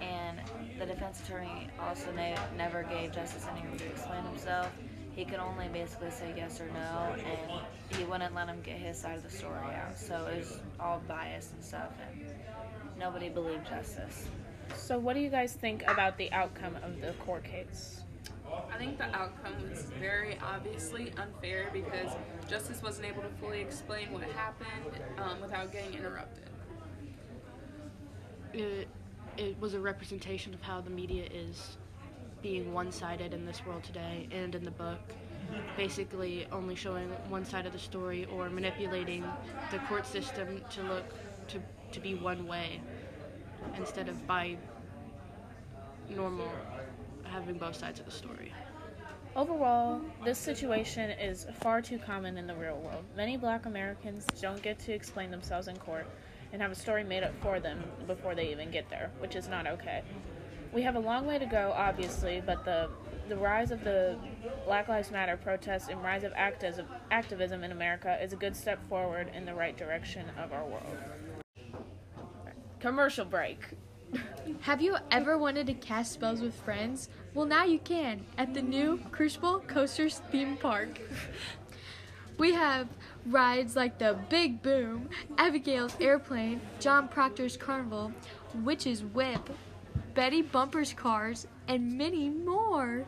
And 0.00 0.40
the 0.78 0.86
defense 0.86 1.20
attorney 1.20 1.68
also 1.80 2.10
ne- 2.12 2.36
never 2.56 2.82
gave 2.82 3.12
Justice 3.12 3.46
any 3.50 3.66
room 3.66 3.78
to 3.78 3.86
explain 3.86 4.24
himself. 4.24 4.70
He 5.16 5.24
could 5.24 5.38
only 5.38 5.68
basically 5.68 6.10
say 6.10 6.34
yes 6.36 6.60
or 6.60 6.66
no, 6.66 7.14
and 7.14 7.96
he 7.96 8.04
wouldn't 8.04 8.34
let 8.34 8.48
him 8.48 8.60
get 8.62 8.76
his 8.76 9.00
side 9.00 9.16
of 9.16 9.22
the 9.22 9.30
story 9.30 9.74
out. 9.74 9.98
So 9.98 10.26
it 10.26 10.40
was 10.40 10.60
all 10.78 11.02
biased 11.08 11.54
and 11.54 11.64
stuff, 11.64 11.90
and 12.10 12.26
nobody 13.00 13.30
believed 13.30 13.66
Justice. 13.66 14.28
So, 14.74 14.98
what 14.98 15.14
do 15.14 15.20
you 15.20 15.30
guys 15.30 15.54
think 15.54 15.84
about 15.88 16.18
the 16.18 16.30
outcome 16.32 16.76
of 16.82 17.00
the 17.00 17.12
court 17.24 17.44
case? 17.44 18.02
I 18.72 18.76
think 18.76 18.98
the 18.98 19.06
outcome 19.16 19.54
was 19.70 19.84
very 19.98 20.38
obviously 20.42 21.12
unfair 21.16 21.70
because 21.72 22.10
Justice 22.48 22.82
wasn't 22.82 23.06
able 23.08 23.22
to 23.22 23.28
fully 23.40 23.60
explain 23.60 24.12
what 24.12 24.22
happened 24.24 25.00
um, 25.18 25.40
without 25.40 25.72
getting 25.72 25.94
interrupted. 25.94 26.50
It, 28.52 28.88
it 29.38 29.58
was 29.60 29.72
a 29.72 29.80
representation 29.80 30.52
of 30.52 30.60
how 30.60 30.82
the 30.82 30.90
media 30.90 31.26
is 31.32 31.78
being 32.42 32.72
one-sided 32.72 33.32
in 33.34 33.46
this 33.46 33.64
world 33.66 33.82
today 33.82 34.28
and 34.30 34.54
in 34.54 34.64
the 34.64 34.70
book 34.70 35.00
basically 35.76 36.46
only 36.52 36.74
showing 36.74 37.08
one 37.28 37.44
side 37.44 37.66
of 37.66 37.72
the 37.72 37.78
story 37.78 38.26
or 38.26 38.50
manipulating 38.50 39.24
the 39.70 39.78
court 39.80 40.06
system 40.06 40.60
to 40.70 40.82
look 40.82 41.04
to, 41.48 41.60
to 41.92 42.00
be 42.00 42.14
one 42.14 42.46
way 42.46 42.80
instead 43.76 44.08
of 44.08 44.26
by 44.26 44.56
normal 46.10 46.50
having 47.24 47.58
both 47.58 47.76
sides 47.76 48.00
of 48.00 48.06
the 48.06 48.12
story 48.12 48.52
Overall, 49.36 50.00
this 50.24 50.38
situation 50.38 51.10
is 51.10 51.46
far 51.60 51.82
too 51.82 51.98
common 51.98 52.38
in 52.38 52.46
the 52.46 52.54
real 52.54 52.78
world. 52.78 53.04
Many 53.14 53.36
black 53.36 53.66
Americans 53.66 54.24
don't 54.40 54.62
get 54.62 54.78
to 54.78 54.94
explain 54.94 55.30
themselves 55.30 55.68
in 55.68 55.76
court 55.76 56.06
and 56.54 56.62
have 56.62 56.72
a 56.72 56.74
story 56.74 57.04
made 57.04 57.22
up 57.22 57.34
for 57.42 57.60
them 57.60 57.84
before 58.06 58.34
they 58.34 58.50
even 58.50 58.70
get 58.70 58.88
there, 58.88 59.10
which 59.18 59.36
is 59.36 59.46
not 59.46 59.66
okay. 59.66 60.02
We 60.76 60.82
have 60.82 60.96
a 60.96 61.00
long 61.00 61.24
way 61.24 61.38
to 61.38 61.46
go, 61.46 61.72
obviously, 61.74 62.42
but 62.44 62.66
the 62.66 62.90
the 63.30 63.36
rise 63.38 63.70
of 63.70 63.82
the 63.82 64.18
Black 64.66 64.88
Lives 64.88 65.10
Matter 65.10 65.38
protests 65.38 65.88
and 65.88 66.02
rise 66.02 66.22
of 66.22 66.34
activism, 66.36 66.84
activism 67.10 67.64
in 67.64 67.72
America 67.72 68.22
is 68.22 68.34
a 68.34 68.36
good 68.36 68.54
step 68.54 68.86
forward 68.86 69.30
in 69.34 69.46
the 69.46 69.54
right 69.54 69.74
direction 69.74 70.26
of 70.38 70.52
our 70.52 70.66
world. 70.66 70.98
Commercial 72.78 73.24
break. 73.24 73.58
Have 74.60 74.82
you 74.82 74.98
ever 75.10 75.38
wanted 75.38 75.66
to 75.68 75.72
cast 75.72 76.12
spells 76.12 76.42
with 76.42 76.54
friends? 76.54 77.08
Well, 77.32 77.46
now 77.46 77.64
you 77.64 77.78
can 77.78 78.26
at 78.36 78.52
the 78.52 78.60
new 78.60 79.00
Crucible 79.12 79.60
Coasters 79.60 80.20
theme 80.30 80.58
park. 80.58 81.00
We 82.36 82.52
have 82.52 82.88
rides 83.24 83.76
like 83.76 83.98
the 83.98 84.18
Big 84.28 84.62
Boom, 84.62 85.08
Abigail's 85.38 85.96
Airplane, 85.98 86.60
John 86.80 87.08
Proctor's 87.08 87.56
Carnival, 87.56 88.12
Witch's 88.62 89.02
Whip, 89.02 89.48
Betty 90.14 90.42
Bumper's 90.42 90.92
Cars, 90.92 91.46
and 91.68 91.96
many 91.98 92.28
more. 92.30 93.04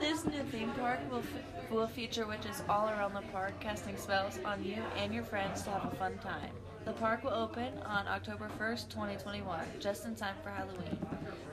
This 0.00 0.24
new 0.24 0.42
theme 0.44 0.70
park 0.72 1.00
will, 1.10 1.22
will 1.70 1.86
feature 1.86 2.26
witches 2.26 2.62
all 2.68 2.88
around 2.88 3.14
the 3.14 3.22
park 3.32 3.58
casting 3.60 3.96
spells 3.96 4.38
on 4.44 4.64
you 4.64 4.82
and 4.96 5.12
your 5.12 5.24
friends 5.24 5.62
to 5.62 5.70
have 5.70 5.92
a 5.92 5.96
fun 5.96 6.18
time. 6.18 6.50
The 6.84 6.92
park 6.92 7.24
will 7.24 7.32
open 7.32 7.78
on 7.86 8.06
October 8.06 8.50
1st, 8.58 8.90
2021, 8.90 9.64
just 9.80 10.04
in 10.04 10.14
time 10.14 10.34
for 10.42 10.50
Halloween. 10.50 10.98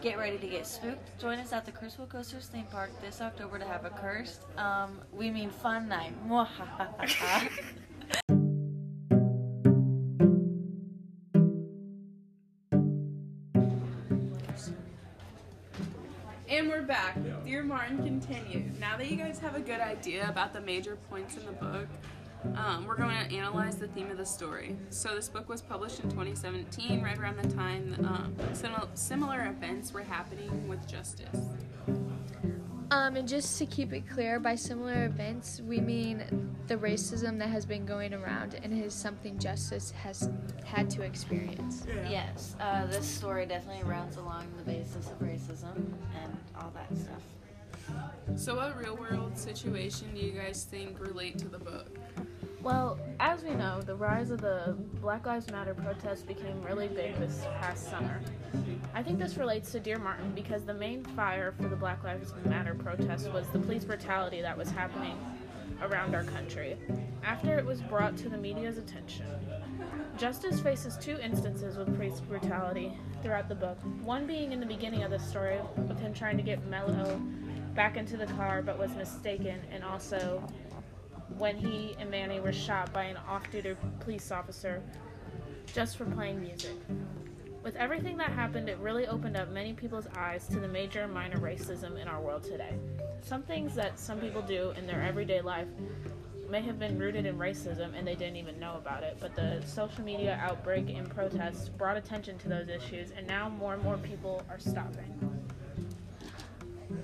Get 0.02 0.18
ready 0.18 0.38
to 0.38 0.48
get 0.48 0.68
spooked. 0.68 1.20
Join 1.20 1.40
us 1.40 1.54
at 1.54 1.66
the 1.66 1.72
Crucible 1.72 2.08
Coasters 2.08 2.48
theme 2.48 2.66
park 2.70 2.90
this 3.02 3.22
October 3.22 3.58
to 3.60 3.66
have 3.66 3.86
a 3.86 3.90
cursed, 3.92 4.42
um, 4.58 5.00
we 5.14 5.30
mean 5.30 5.50
fun 5.50 5.88
night. 5.88 6.14
Dear 17.52 17.64
Martin 17.64 17.98
continued. 18.02 18.80
Now 18.80 18.96
that 18.96 19.12
you 19.12 19.18
guys 19.18 19.38
have 19.40 19.56
a 19.56 19.60
good 19.60 19.82
idea 19.82 20.26
about 20.30 20.54
the 20.54 20.62
major 20.62 20.98
points 21.10 21.36
in 21.36 21.46
the 21.46 21.52
book, 21.52 21.90
um, 22.56 22.86
we're 22.88 22.96
going 22.96 23.10
to 23.28 23.36
analyze 23.36 23.76
the 23.76 23.90
theme 23.90 24.10
of 24.10 24.16
the 24.16 24.26
story. 24.26 24.78
So, 24.90 25.14
this 25.16 25.28
book 25.28 25.50
was 25.50 25.62
published 25.62 26.00
in 26.00 26.10
2017, 26.12 27.02
right 27.04 27.18
around 27.18 27.44
the 27.44 27.54
time 27.54 27.94
um, 28.08 28.34
sim- 28.54 28.72
similar 28.94 29.48
events 29.48 29.92
were 29.92 30.02
happening 30.02 30.66
with 30.70 30.88
justice. 30.88 31.50
Um, 32.90 33.18
and 33.18 33.28
just 33.28 33.58
to 33.60 33.66
keep 33.66 33.92
it 33.92 34.08
clear, 34.10 34.40
by 34.40 34.56
similar 34.56 35.04
events, 35.04 35.60
we 35.68 35.82
mean 35.82 36.56
the 36.68 36.78
racism 36.78 37.38
that 37.40 37.50
has 37.50 37.66
been 37.66 37.86
going 37.86 38.14
around 38.14 38.62
and 38.64 38.82
is 38.82 38.94
something 38.94 39.38
justice 39.38 39.92
has 39.92 40.30
had 40.64 40.90
to 40.92 41.02
experience. 41.02 41.86
yes, 42.10 42.56
uh, 42.62 42.86
this 42.86 43.06
story 43.06 43.46
definitely 43.46 43.84
runs 43.84 44.16
along 44.16 44.48
the 44.58 44.64
basis 44.64 45.08
of 45.08 45.20
racism 45.20 45.76
and 46.24 46.38
all 46.56 46.72
that 46.74 46.98
stuff. 46.98 47.22
So, 48.36 48.56
what 48.56 48.78
real 48.78 48.96
world 48.96 49.38
situation 49.38 50.14
do 50.14 50.22
you 50.22 50.32
guys 50.32 50.64
think 50.70 51.00
relate 51.00 51.38
to 51.40 51.48
the 51.48 51.60
book? 51.60 51.88
Well, 52.64 53.00
as 53.20 53.44
we 53.44 53.52
know, 53.52 53.82
the 53.82 53.96
rise 53.96 54.30
of 54.30 54.40
the 54.40 54.76
Black 55.02 55.26
Lives 55.26 55.50
Matter 55.50 55.74
protests 55.74 56.22
became 56.22 56.62
really 56.62 56.88
big 56.88 57.16
this 57.18 57.44
past 57.60 57.90
summer. 57.90 58.22
I 58.94 59.02
think 59.02 59.18
this 59.18 59.38
relates 59.38 59.72
to 59.72 59.80
Dear 59.80 59.98
Martin 59.98 60.32
because 60.36 60.64
the 60.64 60.74
main 60.74 61.04
fire 61.04 61.54
for 61.60 61.68
the 61.68 61.76
Black 61.76 62.04
Lives 62.04 62.34
Matter 62.46 62.76
protest 62.76 63.32
was 63.32 63.48
the 63.48 63.60
police 63.60 63.84
brutality 63.84 64.42
that 64.42 64.56
was 64.56 64.70
happening 64.70 65.18
around 65.82 66.14
our 66.14 66.24
country. 66.24 66.78
After 67.24 67.58
it 67.58 67.66
was 67.66 67.82
brought 67.82 68.16
to 68.18 68.30
the 68.30 68.38
media's 68.38 68.78
attention, 68.78 69.26
Justice 70.18 70.60
faces 70.60 70.98
two 70.98 71.18
instances 71.18 71.78
with 71.78 71.96
police 71.96 72.20
brutality 72.20 72.94
throughout 73.24 73.50
the 73.50 73.56
book. 73.56 73.80
One 74.04 74.28
being 74.28 74.52
in 74.52 74.60
the 74.60 74.66
beginning 74.68 75.02
of 75.02 75.10
the 75.10 75.20
story, 75.20 75.58
with 75.88 76.00
him 76.00 76.14
trying 76.14 76.38
to 76.38 76.44
get 76.44 76.64
Melo 76.68 77.20
back 77.74 77.98
into 77.98 78.18
the 78.18 78.28
car 78.28 78.62
but 78.62 78.78
was 78.78 78.92
mistaken, 78.92 79.60
and 79.72 79.84
also 79.84 80.44
when 81.38 81.56
he 81.58 81.96
and 82.00 82.10
Manny 82.12 82.40
were 82.40 82.54
shot 82.54 82.92
by 82.94 83.04
an 83.04 83.18
off 83.28 83.50
duty 83.52 83.76
police 84.00 84.32
officer 84.32 84.82
just 85.74 85.98
for 85.98 86.06
playing 86.06 86.42
music. 86.42 86.76
With 87.64 87.76
everything 87.76 88.18
that 88.18 88.32
happened, 88.32 88.70
it 88.70 88.78
really 88.80 89.08
opened 89.08 89.38
up 89.38 89.50
many 89.52 89.74
people's 89.74 90.08
eyes 90.18 90.48
to 90.48 90.60
the 90.60 90.68
major 90.68 91.04
and 91.04 91.14
minor 91.14 91.38
racism 91.38 92.02
in 92.02 92.08
our 92.08 92.20
world 92.20 92.44
today. 92.44 92.74
Some 93.22 93.44
things 93.44 93.76
that 93.76 94.00
some 94.00 94.20
people 94.20 94.42
do 94.42 94.74
in 94.78 94.88
their 94.88 95.02
everyday 95.04 95.42
life 95.42 95.68
may 96.50 96.62
have 96.62 96.80
been 96.80 96.98
rooted 96.98 97.26
in 97.26 97.38
racism 97.38 97.98
and 97.98 98.06
they 98.06 98.16
didn't 98.16 98.36
even 98.36 98.60
know 98.60 98.76
about 98.76 99.04
it, 99.04 99.18
but 99.22 99.36
the 99.36 99.62
social 99.66 100.04
media 100.04 100.40
outbreak 100.44 100.90
and 100.90 101.10
protests 101.10 101.70
brought 101.70 101.96
attention 101.96 102.38
to 102.40 102.50
those 102.50 102.68
issues, 102.68 103.12
and 103.12 103.26
now 103.28 103.48
more 103.48 103.76
and 103.76 103.84
more 103.84 103.98
people 103.98 104.44
are 104.50 104.60
stopping. 104.60 105.31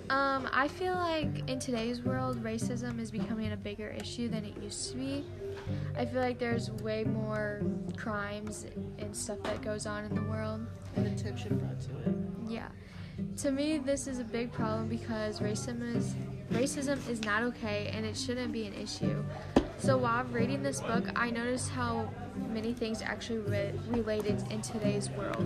Um, 0.10 0.48
I 0.53 0.67
feel 0.67 0.96
like 0.96 1.50
in 1.50 1.60
today's 1.60 2.01
world, 2.01 2.41
racism 2.44 3.00
is 3.00 3.12
becoming 3.12 3.51
a 3.51 3.58
bigger 3.58 3.89
issue 3.89 4.29
than 4.29 4.46
it 4.46 4.56
used 4.62 4.91
to 4.91 4.98
be. 4.98 5.25
I 5.98 6.06
feel 6.06 6.22
like 6.22 6.39
there's 6.39 6.72
way 6.72 7.03
more 7.03 7.62
crimes 7.98 8.65
and 9.00 9.15
stuff 9.15 9.41
that 9.44 9.62
goes 9.62 9.86
on 9.86 10.06
in 10.06 10.15
the 10.15 10.24
world. 10.24 10.65
and 10.96 11.08
attention 11.08 11.58
brought 11.58 11.79
to 11.82 12.10
it 12.10 12.15
Yeah. 12.48 12.67
To 13.38 13.51
me, 13.51 13.77
this 13.77 14.08
is 14.08 14.20
a 14.20 14.24
big 14.24 14.51
problem 14.51 14.88
because 14.88 15.39
racism 15.39 15.96
is 15.96 16.15
racism 16.51 16.98
is 17.10 17.22
not 17.24 17.44
okay 17.44 17.91
and 17.94 18.06
it 18.06 18.15
shouldn't 18.15 18.51
be 18.53 18.65
an 18.65 18.74
issue. 18.74 19.24
So 19.77 19.98
while 19.98 20.24
reading 20.25 20.63
this 20.63 20.79
book, 20.82 21.06
I 21.15 21.29
noticed 21.29 21.70
how 21.70 22.10
many 22.50 22.74
things 22.74 23.01
actually 23.01 23.39
re- 23.39 23.74
related 23.89 24.44
in 24.51 24.62
today's 24.62 25.10
world. 25.12 25.46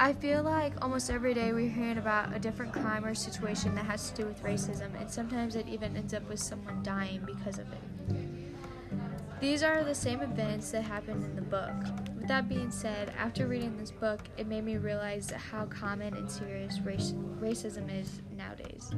I 0.00 0.12
feel 0.12 0.44
like 0.44 0.74
almost 0.80 1.10
every 1.10 1.34
day 1.34 1.52
we're 1.52 1.68
hearing 1.68 1.98
about 1.98 2.32
a 2.32 2.38
different 2.38 2.72
crime 2.72 3.04
or 3.04 3.16
situation 3.16 3.74
that 3.74 3.84
has 3.86 4.10
to 4.10 4.22
do 4.22 4.26
with 4.26 4.40
racism, 4.44 4.98
and 5.00 5.10
sometimes 5.10 5.56
it 5.56 5.66
even 5.66 5.96
ends 5.96 6.14
up 6.14 6.28
with 6.28 6.38
someone 6.38 6.84
dying 6.84 7.20
because 7.26 7.58
of 7.58 7.66
it. 7.72 9.40
These 9.40 9.64
are 9.64 9.82
the 9.82 9.96
same 9.96 10.20
events 10.20 10.70
that 10.70 10.82
happened 10.82 11.24
in 11.24 11.34
the 11.34 11.42
book. 11.42 11.74
With 12.16 12.28
that 12.28 12.48
being 12.48 12.70
said, 12.70 13.12
after 13.18 13.48
reading 13.48 13.76
this 13.76 13.90
book, 13.90 14.20
it 14.36 14.46
made 14.46 14.64
me 14.64 14.76
realize 14.76 15.32
how 15.32 15.66
common 15.66 16.14
and 16.14 16.30
serious 16.30 16.78
racism 16.78 17.92
is 18.00 18.20
nowadays. 18.36 18.92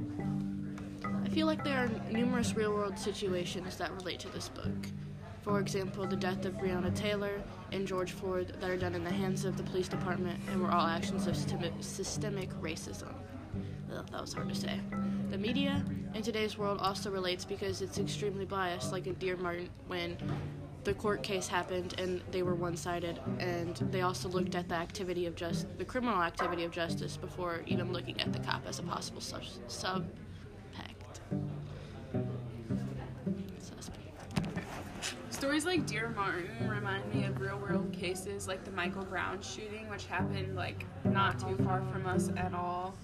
I 1.25 1.31
feel 1.31 1.47
like 1.47 1.65
there 1.65 1.79
are 1.79 1.89
numerous 2.11 2.55
real 2.55 2.75
world 2.75 2.99
situations 2.99 3.79
that 3.79 3.91
relate 3.93 4.21
to 4.21 4.29
this 4.29 4.51
book. 4.51 4.87
For 5.43 5.59
example, 5.59 6.07
the 6.07 6.17
death 6.17 6.45
of 6.45 6.55
Breonna 6.55 6.95
Taylor 6.95 7.43
and 7.73 7.87
George 7.87 8.13
Floyd 8.13 8.55
that 8.61 8.69
are 8.71 8.77
done 8.77 8.95
in 8.95 9.05
the 9.05 9.13
hands 9.13 9.45
of 9.45 9.57
the 9.57 9.63
police 9.63 9.89
department 9.89 10.39
and 10.51 10.61
were 10.63 10.71
all 10.71 10.87
actions 10.87 11.27
of 11.27 11.37
systemic, 11.37 12.51
racism. 12.61 13.15
That 13.89 14.21
was 14.21 14.35
hard 14.35 14.49
to 14.51 14.55
say. 14.55 14.79
The 15.31 15.39
media 15.39 15.85
in 16.15 16.23
today's 16.23 16.59
world 16.59 16.79
also 16.81 17.11
relates 17.11 17.45
because 17.45 17.81
it's 17.81 17.99
extremely 17.99 18.45
biased, 18.45 18.93
like 18.93 19.07
in 19.07 19.15
Dear 19.15 19.37
Martin 19.37 19.71
when 19.87 20.17
the 20.85 20.95
court 20.95 21.23
case 21.23 21.49
happened 21.49 21.95
and 21.99 22.23
they 22.31 22.43
were 22.43 22.55
one-sided 22.55 23.21
and 23.39 23.77
they 23.91 24.03
also 24.03 24.29
looked 24.29 24.55
at 24.55 24.69
the 24.69 24.75
activity 24.75 25.27
of 25.27 25.35
just 25.35 25.67
the 25.79 25.85
criminal 25.85 26.23
activity 26.23 26.65
of 26.65 26.71
justice 26.71 27.17
before 27.17 27.63
even 27.67 27.93
looking 27.93 28.19
at 28.21 28.33
the 28.33 28.39
cop 28.39 28.63
as 28.67 28.79
a 28.79 28.83
possible 28.83 29.21
sub 29.21 29.43
subject 29.69 30.17
Stories 35.41 35.65
like 35.65 35.87
Dear 35.87 36.11
Martin 36.11 36.69
remind 36.69 37.15
me 37.15 37.25
of 37.25 37.41
real 37.41 37.57
world 37.57 37.91
cases 37.95 38.47
like 38.47 38.63
the 38.63 38.71
Michael 38.73 39.07
Brown 39.07 39.41
shooting, 39.41 39.89
which 39.89 40.05
happened 40.05 40.55
like 40.55 40.85
not 41.03 41.39
too 41.39 41.57
far 41.65 41.83
from 41.91 42.07
us 42.07 42.29
at 42.37 42.53
all 42.53 42.95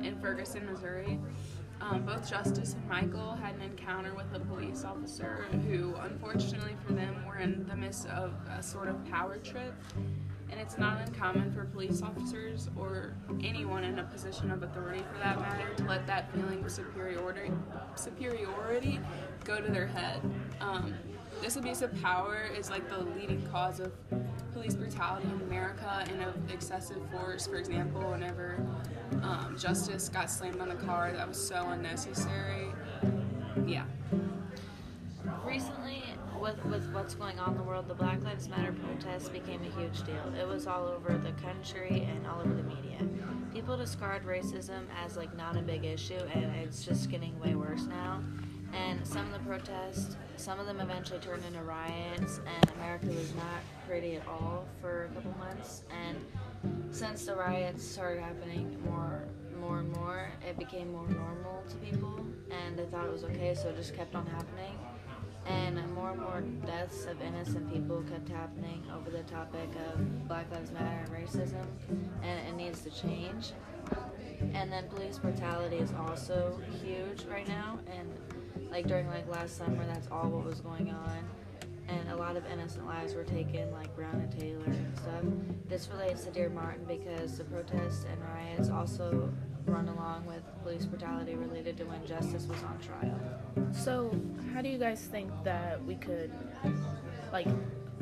in 0.00 0.16
Ferguson, 0.20 0.64
Missouri. 0.64 1.18
Um, 1.80 2.06
both 2.06 2.30
Justice 2.30 2.74
and 2.74 2.88
Michael 2.88 3.32
had 3.32 3.56
an 3.56 3.62
encounter 3.62 4.14
with 4.14 4.32
a 4.32 4.38
police 4.38 4.84
officer 4.84 5.44
who, 5.66 5.96
unfortunately 5.96 6.76
for 6.86 6.92
them, 6.92 7.16
were 7.26 7.38
in 7.38 7.66
the 7.66 7.74
midst 7.74 8.06
of 8.06 8.32
a 8.56 8.62
sort 8.62 8.86
of 8.86 9.04
power 9.06 9.38
trip. 9.38 9.74
And 10.52 10.60
it's 10.60 10.78
not 10.78 11.00
uncommon 11.04 11.52
for 11.52 11.64
police 11.64 12.00
officers 12.00 12.68
or 12.76 13.16
anyone 13.42 13.82
in 13.82 13.98
a 13.98 14.04
position 14.04 14.52
of 14.52 14.62
authority 14.62 15.02
for 15.12 15.18
that 15.18 15.40
matter 15.40 15.74
to 15.74 15.84
let 15.86 16.06
that 16.06 16.32
feeling 16.32 16.62
of 16.62 16.70
superiority, 16.70 17.50
superiority 17.96 19.00
go 19.44 19.60
to 19.60 19.72
their 19.72 19.88
head. 19.88 20.20
Um, 20.60 20.94
this 21.42 21.56
abuse 21.56 21.82
of 21.82 21.92
power 22.00 22.48
is 22.56 22.70
like 22.70 22.88
the 22.88 22.98
leading 23.18 23.44
cause 23.50 23.80
of 23.80 23.92
police 24.52 24.74
brutality 24.74 25.26
in 25.26 25.40
America 25.40 26.06
and 26.08 26.22
of 26.22 26.34
excessive 26.48 27.02
force. 27.10 27.48
For 27.48 27.56
example, 27.56 28.00
whenever 28.12 28.64
um, 29.24 29.56
Justice 29.58 30.08
got 30.08 30.30
slammed 30.30 30.60
on 30.60 30.68
the 30.68 30.76
car, 30.76 31.10
that 31.10 31.26
was 31.26 31.36
so 31.36 31.68
unnecessary. 31.70 32.68
Yeah. 33.66 33.84
Recently, 35.44 36.04
with, 36.40 36.64
with 36.66 36.88
what's 36.92 37.14
going 37.14 37.40
on 37.40 37.52
in 37.52 37.56
the 37.56 37.64
world, 37.64 37.88
the 37.88 37.94
Black 37.94 38.22
Lives 38.22 38.48
Matter 38.48 38.72
protests 38.72 39.28
became 39.28 39.62
a 39.62 39.80
huge 39.80 40.04
deal. 40.04 40.32
It 40.40 40.46
was 40.46 40.68
all 40.68 40.86
over 40.86 41.18
the 41.18 41.32
country 41.42 42.06
and 42.08 42.24
all 42.24 42.40
over 42.40 42.54
the 42.54 42.62
media. 42.62 42.98
People 43.52 43.76
discard 43.76 44.24
racism 44.24 44.84
as 45.04 45.16
like 45.16 45.36
not 45.36 45.56
a 45.56 45.62
big 45.62 45.84
issue, 45.84 46.20
and 46.34 46.54
it's 46.56 46.84
just 46.84 47.10
getting 47.10 47.38
way 47.40 47.56
worse 47.56 47.82
now. 47.82 48.22
And 48.72 49.06
some 49.06 49.26
of 49.26 49.32
the 49.32 49.38
protests, 49.40 50.16
some 50.36 50.58
of 50.58 50.66
them 50.66 50.80
eventually 50.80 51.18
turned 51.20 51.44
into 51.44 51.62
riots, 51.62 52.40
and 52.46 52.70
America 52.76 53.06
was 53.06 53.34
not 53.34 53.60
pretty 53.86 54.16
at 54.16 54.26
all 54.26 54.66
for 54.80 55.04
a 55.04 55.08
couple 55.14 55.34
months. 55.38 55.82
And 55.90 56.94
since 56.94 57.26
the 57.26 57.34
riots 57.34 57.84
started 57.84 58.22
happening 58.22 58.76
more, 58.84 59.24
more 59.60 59.80
and 59.80 59.92
more, 59.96 60.30
it 60.48 60.58
became 60.58 60.92
more 60.92 61.06
normal 61.08 61.62
to 61.68 61.76
people, 61.76 62.24
and 62.50 62.78
they 62.78 62.84
thought 62.86 63.06
it 63.06 63.12
was 63.12 63.24
okay, 63.24 63.54
so 63.54 63.68
it 63.68 63.76
just 63.76 63.94
kept 63.94 64.14
on 64.14 64.26
happening. 64.26 64.78
And 65.46 65.76
more 65.92 66.12
and 66.12 66.20
more 66.20 66.40
deaths 66.64 67.04
of 67.06 67.20
innocent 67.20 67.72
people 67.72 68.02
kept 68.02 68.28
happening 68.28 68.84
over 68.94 69.10
the 69.10 69.24
topic 69.24 69.68
of 69.90 70.28
Black 70.28 70.50
Lives 70.52 70.70
Matter 70.70 71.04
and 71.04 71.10
racism, 71.10 71.66
and 72.22 72.48
it 72.48 72.54
needs 72.56 72.82
to 72.82 72.90
change. 72.90 73.52
And 74.54 74.72
then 74.72 74.88
police 74.88 75.18
brutality 75.18 75.76
is 75.76 75.92
also 75.98 76.60
huge 76.82 77.24
right 77.24 77.46
now, 77.48 77.78
and 77.86 78.08
like 78.70 78.86
during 78.86 79.08
like 79.08 79.28
last 79.28 79.56
summer, 79.56 79.84
that's 79.86 80.08
all 80.10 80.28
what 80.28 80.44
was 80.44 80.60
going 80.60 80.90
on. 80.90 81.18
And 81.88 82.08
a 82.10 82.16
lot 82.16 82.36
of 82.36 82.46
innocent 82.46 82.86
lives 82.86 83.14
were 83.14 83.24
taken, 83.24 83.70
like 83.72 83.94
Brown 83.96 84.14
and 84.14 84.40
Taylor 84.40 84.64
and 84.64 84.98
stuff. 84.98 85.24
This 85.68 85.88
relates 85.92 86.24
to 86.24 86.30
Dear 86.30 86.48
Martin 86.48 86.84
because 86.84 87.38
the 87.38 87.44
protests 87.44 88.04
and 88.10 88.18
riots 88.22 88.70
also 88.70 89.32
run 89.66 89.88
along 89.88 90.24
with 90.26 90.42
police 90.62 90.86
brutality 90.86 91.34
related 91.34 91.76
to 91.78 91.84
when 91.84 92.04
Justice 92.06 92.46
was 92.46 92.62
on 92.62 92.78
trial. 92.80 93.18
So, 93.72 94.10
how 94.52 94.62
do 94.62 94.68
you 94.68 94.78
guys 94.78 95.02
think 95.10 95.30
that 95.44 95.84
we 95.84 95.96
could, 95.96 96.32
like, 97.32 97.46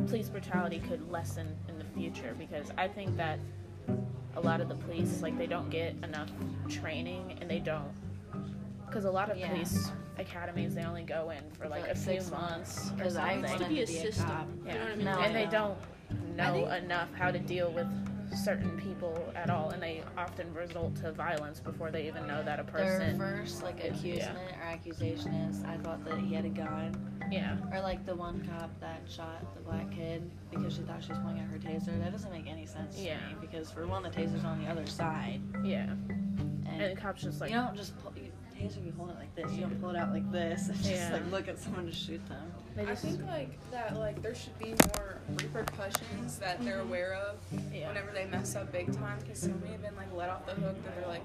police 0.06 0.28
brutality 0.28 0.78
could 0.78 1.10
lessen 1.10 1.56
in 1.68 1.78
the 1.78 1.84
future? 1.84 2.34
Because 2.38 2.70
I 2.78 2.88
think 2.88 3.16
that 3.16 3.38
a 4.36 4.40
lot 4.40 4.60
of 4.60 4.68
the 4.68 4.74
police, 4.74 5.20
like, 5.22 5.36
they 5.36 5.46
don't 5.46 5.70
get 5.70 5.94
enough 6.02 6.30
training 6.68 7.38
and 7.40 7.50
they 7.50 7.58
don't. 7.58 7.92
Because 8.86 9.04
a 9.04 9.10
lot 9.10 9.30
of 9.30 9.36
Yeah. 9.36 9.50
police 9.50 9.90
academies, 10.18 10.74
they 10.74 10.84
only 10.84 11.02
go 11.02 11.30
in 11.30 11.42
for 11.52 11.68
like, 11.68 11.82
like 11.82 11.90
a 11.92 11.94
few 11.94 12.14
six 12.20 12.30
months 12.30 12.90
or 12.90 12.94
Because 12.96 13.16
I 13.16 13.34
something. 13.34 13.50
wanted 13.50 13.64
to 13.64 13.68
be 13.70 13.80
a 13.82 13.86
to 13.86 13.92
be 13.92 13.98
a 13.98 14.02
system. 14.12 14.26
cop. 14.26 14.48
You 14.66 14.74
know 14.74 14.80
what 14.80 14.88
I 14.92 14.96
mean? 14.96 15.04
No, 15.04 15.18
and 15.20 15.34
they 15.34 15.44
no. 15.46 15.50
don't 15.50 16.36
know 16.36 16.52
think- 16.68 16.84
enough 16.84 17.08
how 17.14 17.30
to 17.30 17.38
deal 17.38 17.72
with 17.72 17.86
certain 18.44 18.78
people 18.80 19.32
at 19.34 19.50
all, 19.50 19.70
and 19.70 19.82
they 19.82 20.04
often 20.16 20.52
result 20.54 20.94
to 20.94 21.10
violence 21.10 21.58
before 21.58 21.90
they 21.90 22.06
even 22.06 22.28
know 22.28 22.44
that 22.44 22.60
a 22.60 22.64
person. 22.64 23.18
Their 23.18 23.38
first 23.38 23.62
like 23.64 23.80
Yeah. 24.04 24.32
or 24.32 24.62
accusation 24.62 25.32
is 25.34 25.64
I 25.64 25.76
thought 25.78 26.04
that 26.04 26.16
he 26.18 26.34
had 26.34 26.44
a 26.44 26.48
gun, 26.48 26.94
Yeah, 27.32 27.56
or 27.72 27.80
like 27.80 28.06
the 28.06 28.14
one 28.14 28.46
cop 28.48 28.70
that 28.80 29.00
shot 29.08 29.52
the 29.56 29.60
black 29.62 29.90
kid 29.90 30.30
because 30.52 30.74
she 30.76 30.82
thought 30.82 31.02
she 31.02 31.10
was 31.10 31.18
pulling 31.18 31.40
out 31.40 31.48
her 31.48 31.58
taser. 31.58 31.98
That 32.00 32.12
doesn't 32.12 32.30
make 32.30 32.46
any 32.46 32.66
sense 32.66 33.00
Yeah. 33.00 33.18
to 33.18 33.26
me 33.26 33.34
because 33.40 33.72
for 33.72 33.84
one, 33.88 34.04
the 34.04 34.10
taser's 34.10 34.44
on 34.44 34.62
the 34.62 34.70
other 34.70 34.86
side, 34.86 35.40
yeah. 35.64 35.90
and, 36.08 36.66
And 36.82 36.96
the 36.96 37.00
cop's 37.00 37.22
just 37.22 37.40
like, 37.40 37.50
you 37.50 37.56
don't 37.56 37.74
just 37.76 37.98
pull, 37.98 38.12
you, 38.16 38.29
taser 38.60 38.84
you 38.84 38.92
hold 38.96 39.10
it 39.10 39.16
like 39.16 39.34
this. 39.34 39.52
You 39.52 39.62
don't 39.62 39.80
pull 39.80 39.90
it 39.90 39.96
out 39.96 40.12
like 40.12 40.30
this 40.30 40.68
and 40.68 40.76
just 40.76 40.90
Yeah. 40.90 41.12
like 41.12 41.30
look 41.30 41.48
at 41.48 41.58
someone 41.58 41.86
to 41.86 41.92
shoot 41.92 42.20
them. 42.28 42.52
I 42.78 42.84
just, 42.84 43.02
think 43.02 43.26
like 43.26 43.58
that 43.70 43.96
like 43.96 44.22
there 44.22 44.34
should 44.34 44.58
be 44.58 44.74
more 44.96 45.18
repercussions 45.42 46.38
that 46.38 46.62
they're 46.62 46.78
mm-hmm. 46.78 46.88
aware 46.88 47.14
of 47.14 47.36
yeah. 47.72 47.88
whenever 47.88 48.12
they 48.12 48.26
mess 48.26 48.56
up 48.56 48.72
big 48.72 48.92
time 48.94 49.18
because 49.20 49.40
so 49.40 49.48
many 49.48 49.72
have 49.72 49.82
been 49.82 49.96
like 49.96 50.12
let 50.14 50.28
off 50.28 50.46
the 50.46 50.52
hook 50.52 50.82
that 50.84 50.96
they're 50.96 51.08
like 51.08 51.24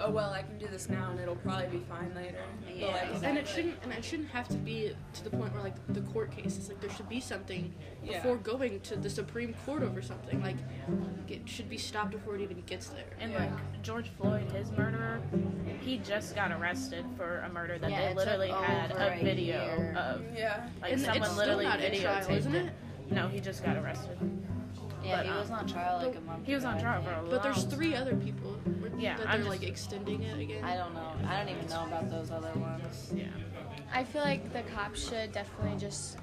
oh 0.00 0.10
well 0.10 0.30
i 0.30 0.42
can 0.42 0.58
do 0.58 0.66
this 0.66 0.88
now 0.88 1.10
and 1.10 1.20
it'll 1.20 1.36
probably 1.36 1.66
be 1.66 1.84
fine 1.88 2.12
later 2.14 2.38
Yeah, 2.74 2.86
like, 2.86 3.02
exactly. 3.04 3.28
And 3.28 3.38
it 3.38 3.46
shouldn't 3.48 3.74
and 3.82 3.92
it 3.92 4.04
shouldn't 4.04 4.28
have 4.30 4.48
to 4.48 4.56
be 4.56 4.94
to 5.14 5.24
the 5.24 5.30
point 5.30 5.52
where 5.52 5.62
like 5.62 5.74
the 5.88 6.00
court 6.12 6.30
case. 6.30 6.44
cases 6.44 6.68
like 6.68 6.80
there 6.80 6.90
should 6.90 7.08
be 7.08 7.20
something 7.20 7.72
Yeah. 8.02 8.18
before 8.18 8.36
going 8.36 8.80
to 8.80 8.96
the 8.96 9.10
Supreme 9.10 9.54
Court 9.66 9.82
over 9.82 10.00
something 10.02 10.40
like 10.42 10.56
it 11.28 11.42
should 11.48 11.68
be 11.68 11.76
stopped 11.78 12.10
before 12.12 12.34
it 12.36 12.40
even 12.40 12.60
gets 12.66 12.88
there. 12.88 13.04
And 13.20 13.32
Yeah. 13.32 13.40
like 13.40 13.82
George 13.82 14.08
Floyd, 14.18 14.50
his 14.52 14.70
murderer, 14.72 15.20
he 15.80 15.98
just 15.98 16.34
got 16.34 16.50
arrested 16.52 17.04
for 17.16 17.40
a 17.40 17.48
murder 17.52 17.78
that 17.78 17.90
Yeah, 17.90 18.08
they 18.08 18.14
literally 18.14 18.48
had 18.50 18.90
a 18.92 19.14
a 19.20 19.22
video 19.22 19.64
year. 19.64 19.94
of. 19.96 20.22
yeah 20.36 20.68
Like 20.80 20.92
And 20.92 21.00
it's 21.00 21.08
someone 21.08 21.24
still 21.28 21.36
literally 21.38 21.64
not 21.64 21.80
in 21.80 22.00
trial, 22.00 22.30
isn't 22.30 22.54
it? 22.54 22.72
No, 23.10 23.28
he 23.28 23.40
just 23.40 23.62
got 23.64 23.76
arrested. 23.76 24.18
Yeah, 25.04 25.16
But, 25.16 25.26
he 25.26 25.32
um, 25.32 25.38
was 25.38 25.50
on 25.50 25.66
trial 25.66 25.98
like 26.06 26.16
a 26.16 26.20
month. 26.20 26.46
He 26.46 26.54
was 26.54 26.64
on 26.64 26.74
ago, 26.74 26.82
trial 26.84 27.02
for 27.02 27.10
a 27.10 27.12
think. 27.14 27.22
long 27.24 27.30
But 27.30 27.42
there's 27.42 27.64
three 27.64 27.90
time. 27.92 28.02
other 28.02 28.16
people 28.16 28.56
Yeah, 28.98 29.16
that 29.16 29.26
I'm 29.28 29.40
they're 29.42 29.50
just- 29.50 29.60
like 29.62 29.62
extending 29.68 30.22
it 30.22 30.38
again. 30.38 30.64
I 30.64 30.76
don't 30.76 30.94
know. 30.94 31.12
I 31.26 31.38
don't 31.44 31.48
even 31.56 31.68
know 31.68 31.84
about 31.86 32.10
those 32.10 32.30
other 32.30 32.52
ones. 32.54 33.12
Yeah. 33.14 33.26
I 33.94 34.04
feel 34.04 34.22
like 34.22 34.52
the 34.52 34.62
cops 34.74 35.08
should 35.08 35.32
definitely 35.32 35.78
just 35.78 36.18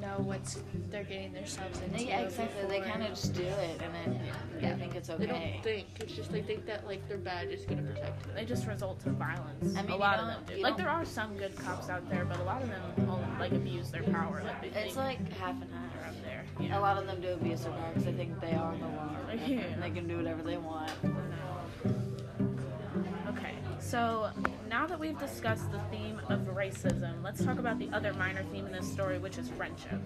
know 0.00 0.16
what's 0.24 0.62
they're 0.90 1.04
getting 1.04 1.32
themselves 1.34 1.80
into. 1.82 2.02
Yeah, 2.04 2.20
exactly. 2.20 2.66
They 2.68 2.80
kind 2.80 3.02
of 3.02 3.10
just 3.10 3.34
do 3.34 3.42
it, 3.42 3.80
and 3.82 3.94
then 3.94 4.20
Yeah. 4.60 4.72
they 4.74 4.80
think 4.80 4.94
it's 4.94 5.10
okay. 5.10 5.26
They 5.26 5.30
don't 5.32 5.62
think. 5.62 5.86
It's 6.00 6.14
just 6.14 6.32
they 6.32 6.40
think 6.40 6.64
that 6.66 6.86
like 6.86 7.06
their 7.08 7.18
badge 7.18 7.48
is 7.48 7.64
gonna 7.66 7.82
protect 7.82 8.22
them. 8.22 8.32
They 8.34 8.44
just 8.46 8.66
result 8.66 9.00
to 9.00 9.10
violence. 9.10 9.76
I 9.76 9.82
mean, 9.82 9.90
a 9.90 9.96
lot 9.96 10.18
of 10.18 10.26
them 10.28 10.42
do. 10.46 10.62
Like 10.62 10.76
there 10.78 10.88
are 10.88 11.04
some 11.04 11.36
good 11.36 11.54
cops 11.56 11.88
out 11.90 12.08
there, 12.08 12.24
but 12.24 12.38
a 12.40 12.44
lot 12.44 12.62
of 12.62 12.68
them 12.70 12.80
only, 13.08 13.26
like 13.38 13.52
abuse 13.52 13.90
their 13.90 14.02
power. 14.04 14.42
Like 14.44 14.72
they 14.72 14.80
It's 14.80 14.96
like 14.96 15.18
half 15.32 15.60
and 15.60 15.70
half. 15.72 16.08
up 16.08 16.14
there. 16.24 16.44
A 16.76 16.80
lot 16.80 16.96
of 16.96 17.06
them 17.06 17.20
do 17.20 17.28
abuse 17.32 17.62
their 17.62 17.72
power 17.72 17.88
because 17.90 18.04
they 18.04 18.12
think 18.12 18.40
they 18.40 18.54
are 18.54 18.74
the 18.76 18.86
law. 18.86 19.16
Yeah. 19.46 19.60
And 19.60 19.82
they 19.82 19.90
can 19.90 20.08
do 20.08 20.16
whatever 20.16 20.42
they 20.42 20.56
want. 20.56 20.90
So 23.80 24.30
now 24.68 24.86
that 24.86 25.00
we've 25.00 25.18
discussed 25.18 25.72
the 25.72 25.80
theme 25.90 26.20
of 26.28 26.40
racism, 26.54 27.24
let's 27.24 27.42
talk 27.44 27.58
about 27.58 27.78
the 27.78 27.88
other 27.90 28.12
minor 28.12 28.44
theme 28.52 28.66
in 28.66 28.72
this 28.72 28.90
story, 28.90 29.18
which 29.18 29.38
is 29.38 29.48
friendship. 29.48 30.00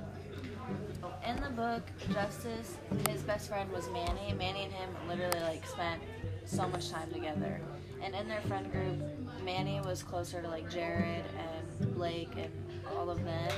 In 1.26 1.36
the 1.42 1.50
book, 1.50 1.82
Justice, 2.12 2.76
his 3.08 3.22
best 3.22 3.48
friend 3.48 3.70
was 3.72 3.88
Manny. 3.90 4.32
Manny 4.38 4.64
and 4.64 4.72
him 4.72 4.90
literally 5.08 5.40
like 5.40 5.66
spent 5.66 6.00
so 6.44 6.68
much 6.68 6.90
time 6.90 7.10
together. 7.12 7.60
And 8.00 8.14
in 8.14 8.28
their 8.28 8.40
friend 8.42 8.70
group, 8.70 9.02
Manny 9.44 9.80
was 9.80 10.02
closer 10.02 10.40
to 10.40 10.48
like 10.48 10.70
Jared 10.70 11.24
and 11.38 11.94
Blake 11.94 12.32
and 12.36 12.52
all 12.96 13.10
of 13.10 13.24
them. 13.24 13.52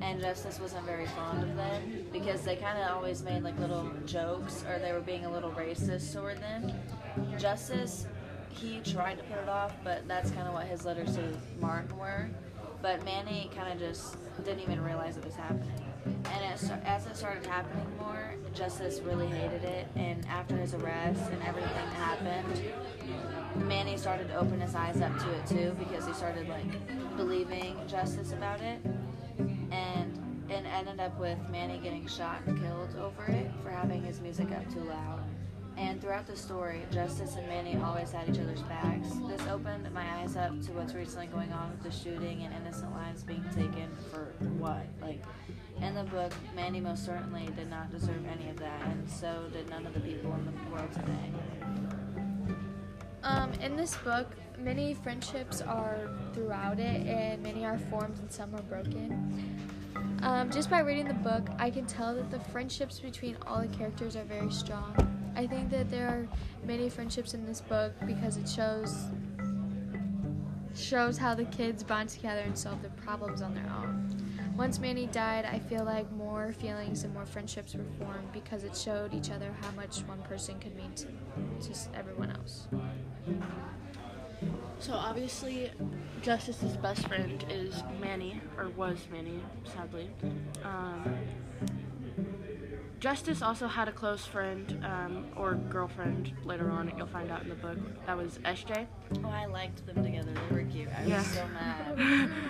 And 0.00 0.20
Justice 0.20 0.60
wasn't 0.60 0.86
very 0.86 1.06
fond 1.06 1.42
of 1.42 1.56
them 1.56 2.06
because 2.12 2.42
they 2.42 2.56
kind 2.56 2.78
of 2.78 2.88
always 2.96 3.22
made 3.22 3.42
like 3.42 3.58
little 3.58 3.90
jokes 4.06 4.64
or 4.68 4.78
they 4.78 4.92
were 4.92 5.00
being 5.00 5.24
a 5.24 5.30
little 5.30 5.50
racist 5.50 6.14
toward 6.14 6.38
them. 6.40 6.72
Justice, 7.36 8.06
he 8.50 8.80
tried 8.80 9.18
to 9.18 9.24
put 9.24 9.38
it 9.38 9.48
off, 9.48 9.74
but 9.84 10.06
that's 10.08 10.30
kind 10.30 10.46
of 10.46 10.54
what 10.54 10.66
his 10.66 10.84
letters 10.84 11.16
to 11.16 11.22
Martin 11.60 11.96
were. 11.96 12.28
But 12.80 13.04
Manny 13.04 13.50
kind 13.54 13.72
of 13.72 13.78
just 13.78 14.16
didn't 14.44 14.60
even 14.60 14.82
realize 14.82 15.16
it 15.16 15.24
was 15.24 15.34
happening. 15.34 15.84
And 16.06 16.44
it, 16.44 16.70
as 16.84 17.06
it 17.06 17.16
started 17.16 17.44
happening 17.44 17.86
more, 17.98 18.34
Justice 18.54 19.00
really 19.00 19.26
hated 19.26 19.64
it. 19.64 19.88
And 19.96 20.24
after 20.26 20.56
his 20.56 20.74
arrest 20.74 21.30
and 21.30 21.42
everything 21.42 21.72
that 21.74 21.92
happened, 21.94 22.62
Manny 23.66 23.96
started 23.96 24.28
to 24.28 24.36
open 24.36 24.60
his 24.60 24.74
eyes 24.74 25.00
up 25.00 25.16
to 25.18 25.30
it 25.32 25.46
too 25.46 25.76
because 25.78 26.06
he 26.06 26.12
started 26.12 26.48
like 26.48 27.16
believing 27.16 27.76
Justice 27.88 28.32
about 28.32 28.60
it. 28.60 28.80
And 29.70 30.18
it 30.48 30.64
ended 30.64 31.00
up 31.00 31.18
with 31.18 31.38
Manny 31.50 31.78
getting 31.78 32.06
shot 32.06 32.40
and 32.46 32.60
killed 32.60 32.96
over 32.96 33.24
it 33.30 33.50
for 33.62 33.70
having 33.70 34.02
his 34.02 34.20
music 34.20 34.50
up 34.52 34.72
too 34.72 34.80
loud. 34.80 35.22
And 35.78 36.00
throughout 36.00 36.26
the 36.26 36.36
story, 36.36 36.82
Justice 36.90 37.36
and 37.36 37.46
Manny 37.46 37.76
always 37.76 38.10
had 38.10 38.28
each 38.28 38.40
other's 38.40 38.62
backs. 38.62 39.10
This 39.28 39.46
opened 39.46 39.88
my 39.94 40.04
eyes 40.20 40.36
up 40.36 40.60
to 40.62 40.72
what's 40.72 40.92
recently 40.92 41.28
going 41.28 41.52
on 41.52 41.70
with 41.70 41.84
the 41.84 41.90
shooting 41.92 42.42
and 42.42 42.52
innocent 42.52 42.92
lives 42.92 43.22
being 43.22 43.44
taken 43.54 43.88
for 44.10 44.32
what? 44.58 44.84
Like, 45.00 45.22
in 45.80 45.94
the 45.94 46.02
book, 46.02 46.32
Manny 46.56 46.80
most 46.80 47.06
certainly 47.06 47.48
did 47.54 47.70
not 47.70 47.92
deserve 47.92 48.26
any 48.26 48.50
of 48.50 48.56
that, 48.58 48.82
and 48.86 49.08
so 49.08 49.48
did 49.52 49.70
none 49.70 49.86
of 49.86 49.94
the 49.94 50.00
people 50.00 50.34
in 50.34 50.44
the 50.46 50.74
world 50.74 50.92
today. 50.92 51.32
Um, 53.22 53.52
in 53.54 53.76
this 53.76 53.96
book, 53.98 54.26
many 54.58 54.94
friendships 54.94 55.60
are 55.60 56.10
throughout 56.34 56.80
it, 56.80 57.06
and 57.06 57.40
many 57.40 57.64
are 57.64 57.78
formed 57.78 58.18
and 58.18 58.32
some 58.32 58.52
are 58.56 58.62
broken. 58.62 59.60
Um, 60.22 60.50
just 60.50 60.68
by 60.70 60.80
reading 60.80 61.06
the 61.06 61.14
book, 61.14 61.48
I 61.60 61.70
can 61.70 61.86
tell 61.86 62.16
that 62.16 62.32
the 62.32 62.40
friendships 62.50 62.98
between 62.98 63.36
all 63.46 63.60
the 63.60 63.68
characters 63.68 64.16
are 64.16 64.24
very 64.24 64.50
strong. 64.50 65.17
I 65.38 65.46
think 65.46 65.70
that 65.70 65.88
there 65.88 66.08
are 66.08 66.26
many 66.66 66.90
friendships 66.90 67.32
in 67.32 67.46
this 67.46 67.60
book 67.60 67.92
because 68.04 68.36
it 68.36 68.48
shows 68.48 69.04
shows 70.76 71.16
how 71.16 71.32
the 71.32 71.44
kids 71.44 71.84
bond 71.84 72.08
together 72.08 72.40
and 72.40 72.58
solve 72.58 72.82
their 72.82 72.90
problems 73.04 73.40
on 73.40 73.54
their 73.54 73.70
own. 73.78 74.16
Once 74.56 74.80
Manny 74.80 75.06
died, 75.06 75.44
I 75.44 75.60
feel 75.60 75.84
like 75.84 76.10
more 76.10 76.52
feelings 76.54 77.04
and 77.04 77.14
more 77.14 77.24
friendships 77.24 77.76
were 77.76 77.84
formed 78.00 78.32
because 78.32 78.64
it 78.64 78.76
showed 78.76 79.14
each 79.14 79.30
other 79.30 79.54
how 79.62 79.70
much 79.76 80.00
one 80.08 80.20
person 80.22 80.58
could 80.58 80.74
mean 80.74 80.92
to, 80.94 81.06
to 81.68 81.96
everyone 81.96 82.32
else. 82.32 82.66
So 84.80 84.92
obviously, 84.92 85.70
Justice's 86.20 86.76
best 86.76 87.06
friend 87.06 87.44
is 87.48 87.84
Manny, 88.00 88.40
or 88.56 88.70
was 88.70 88.98
Manny, 89.12 89.40
sadly. 89.64 90.10
Um, 90.64 91.16
Justice 93.00 93.42
also 93.42 93.68
had 93.68 93.86
a 93.86 93.92
close 93.92 94.24
friend 94.26 94.84
um, 94.84 95.26
or 95.36 95.54
girlfriend 95.54 96.32
later 96.44 96.68
on. 96.70 96.92
You'll 96.96 97.06
find 97.06 97.30
out 97.30 97.42
in 97.42 97.48
the 97.48 97.54
book. 97.54 97.78
That 98.06 98.16
was 98.16 98.38
SJ. 98.44 98.86
Oh, 99.24 99.28
I 99.28 99.46
liked 99.46 99.86
them 99.86 100.02
together. 100.02 100.32
They 100.48 100.54
were 100.56 100.62
cute. 100.64 100.88
I 100.96 101.04
Yeah. 101.04 101.18
was 101.18 101.26
so 101.28 101.46
mad 101.48 101.96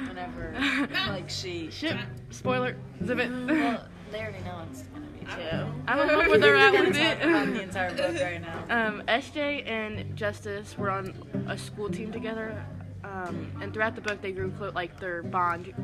whenever, 0.08 0.54
like, 1.12 1.28
she. 1.28 1.70
Shit. 1.70 1.96
Spoiler. 2.30 2.76
Zip 3.04 3.18
it. 3.18 3.30
Well, 3.30 3.86
they 4.10 4.20
already 4.20 4.42
know 4.42 4.62
it's 4.70 4.82
gonna 4.84 5.06
be 5.08 5.18
too. 5.26 5.66
I 5.86 5.96
don't 5.96 6.06
know 6.06 6.18
where 6.18 6.38
they're 6.38 6.56
at 6.56 6.72
We're 6.72 6.84
with 6.86 6.96
gonna 6.96 7.14
talk 7.16 7.24
about 7.24 7.46
the 7.54 7.62
entire 7.62 7.94
book 7.94 8.22
right 8.22 8.40
now. 8.40 8.64
Um, 8.88 9.02
SJ 9.06 9.68
and 9.68 10.16
Justice 10.16 10.78
were 10.78 10.90
on 10.90 11.12
a 11.48 11.58
school 11.58 11.90
team 11.90 12.10
together, 12.10 12.64
um, 13.04 13.52
and 13.60 13.72
throughout 13.74 13.94
the 13.94 14.00
book 14.00 14.22
they 14.22 14.32
grew 14.32 14.50
close. 14.52 14.74
Like 14.74 14.98
their 14.98 15.22
bond 15.22 15.74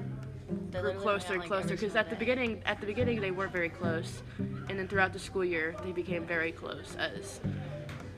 They 0.70 0.80
grew 0.80 0.94
closer 0.94 1.34
and 1.34 1.40
like, 1.40 1.48
closer. 1.48 1.68
Because 1.68 1.96
at 1.96 2.10
the 2.10 2.16
beginning, 2.16 2.62
at 2.66 2.80
the 2.80 2.86
beginning 2.86 3.20
they 3.20 3.30
weren't 3.30 3.52
very 3.52 3.68
close, 3.68 4.22
and 4.38 4.78
then 4.78 4.88
throughout 4.88 5.12
the 5.12 5.18
school 5.18 5.44
year 5.44 5.74
they 5.84 5.92
became 5.92 6.26
very 6.26 6.52
close 6.52 6.96
as 6.98 7.40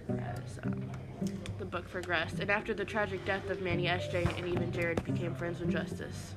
as 0.08 0.58
um, 0.64 0.90
the 1.58 1.64
book 1.64 1.88
progressed. 1.90 2.38
And 2.40 2.50
after 2.50 2.74
the 2.74 2.84
tragic 2.84 3.24
death 3.24 3.48
of 3.50 3.60
Manny, 3.60 3.84
SJ 3.84 4.38
and 4.38 4.48
even 4.48 4.72
Jared 4.72 5.04
became 5.04 5.34
friends 5.34 5.60
with 5.60 5.70
Justice. 5.70 6.34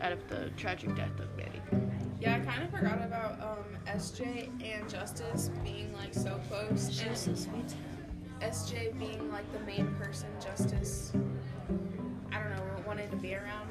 Out 0.00 0.12
of 0.12 0.28
the 0.28 0.50
tragic 0.56 0.94
death 0.94 1.18
of 1.18 1.36
Manny. 1.36 1.60
Yeah, 2.20 2.36
I 2.36 2.40
kind 2.40 2.62
of 2.64 2.70
forgot 2.70 3.02
about 3.02 3.40
um, 3.40 3.64
SJ 3.86 4.50
and 4.62 4.88
Justice 4.88 5.50
being 5.62 5.92
like 5.92 6.14
so 6.14 6.40
close. 6.48 6.90
She 6.92 7.02
and 7.02 7.10
was 7.10 7.20
so 7.20 7.34
sweet. 7.34 7.74
SJ 8.40 8.98
being 8.98 9.30
like 9.30 9.50
the 9.52 9.60
main 9.60 9.94
person 9.96 10.28
Justice, 10.40 11.12
I 12.32 12.38
don't 12.38 12.50
know, 12.50 12.82
wanted 12.86 13.10
to 13.10 13.16
be 13.16 13.34
around. 13.34 13.68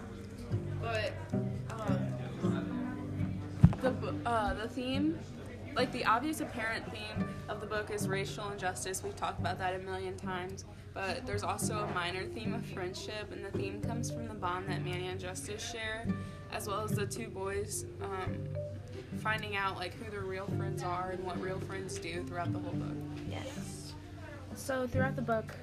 But 0.88 1.14
um, 1.72 3.40
the 3.82 4.16
uh, 4.26 4.54
the 4.54 4.68
theme, 4.70 5.20
like 5.76 5.92
the 5.92 6.06
obvious 6.06 6.40
apparent 6.42 6.86
theme 6.92 7.28
of 7.50 7.60
the 7.60 7.68
book 7.68 7.92
is 7.92 8.08
racial 8.08 8.50
injustice. 8.52 9.04
We've 9.04 9.16
talked 9.16 9.40
about 9.40 9.58
that 9.60 9.76
a 9.76 9.80
million 9.80 10.16
times. 10.18 10.66
But 10.94 11.28
there's 11.28 11.44
also 11.44 11.78
a 11.78 11.94
minor 11.94 12.26
theme 12.26 12.56
of 12.56 12.66
friendship, 12.66 13.32
and 13.32 13.46
the 13.46 13.52
theme 13.52 13.82
comes 13.82 14.10
from 14.10 14.28
the 14.28 14.34
bond 14.34 14.68
that 14.70 14.84
Manny 14.84 15.08
and 15.08 15.20
Justice 15.20 15.64
share, 15.72 16.08
as 16.52 16.68
well 16.68 16.82
as 16.82 16.92
the 16.92 17.06
two 17.06 17.28
boys 17.28 17.86
um, 18.02 18.36
finding 19.20 19.56
out 19.56 19.76
like 19.78 19.94
who 19.94 20.10
their 20.10 20.22
real 20.22 20.48
friends 20.58 20.82
are 20.82 21.12
and 21.12 21.24
what 21.24 21.40
real 21.40 21.60
friends 21.60 22.00
do 22.00 22.24
throughout 22.24 22.52
the 22.52 22.58
whole 22.58 22.74
book. 22.74 22.98
Yes. 23.30 23.94
So 24.58 24.88
throughout 24.88 25.16
the 25.16 25.22
book, 25.22 25.54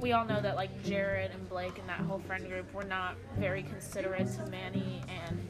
we 0.00 0.12
all 0.12 0.24
know 0.24 0.40
that 0.40 0.54
like 0.56 0.82
Jared 0.84 1.32
and 1.32 1.48
Blake 1.48 1.78
and 1.78 1.88
that 1.88 1.98
whole 2.00 2.20
friend 2.20 2.48
group 2.48 2.72
were 2.72 2.84
not 2.84 3.16
very 3.36 3.62
considerate 3.64 4.32
to 4.36 4.46
Manny 4.46 5.02
and 5.08 5.46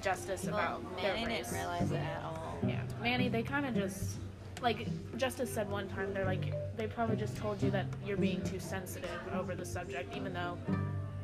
Justice 0.00 0.44
Well, 0.44 0.54
about 0.54 0.96
their 1.02 1.14
Manny 1.14 1.26
race. 1.26 1.38
didn't 1.50 1.54
realize 1.58 1.90
it 1.90 1.96
at 1.96 2.22
all. 2.24 2.56
Yeah, 2.66 2.80
Manny, 3.02 3.28
they 3.28 3.42
kind 3.42 3.66
of 3.66 3.74
just 3.74 4.16
like 4.62 4.86
Justice 5.18 5.52
said 5.52 5.68
one 5.70 5.88
time. 5.88 6.14
They're 6.14 6.24
like 6.24 6.54
they 6.76 6.86
probably 6.86 7.16
just 7.16 7.36
told 7.36 7.60
you 7.62 7.70
that 7.72 7.86
you're 8.06 8.16
being 8.16 8.42
too 8.44 8.60
sensitive 8.60 9.10
over 9.34 9.54
the 9.54 9.66
subject, 9.66 10.16
even 10.16 10.32
though. 10.32 10.56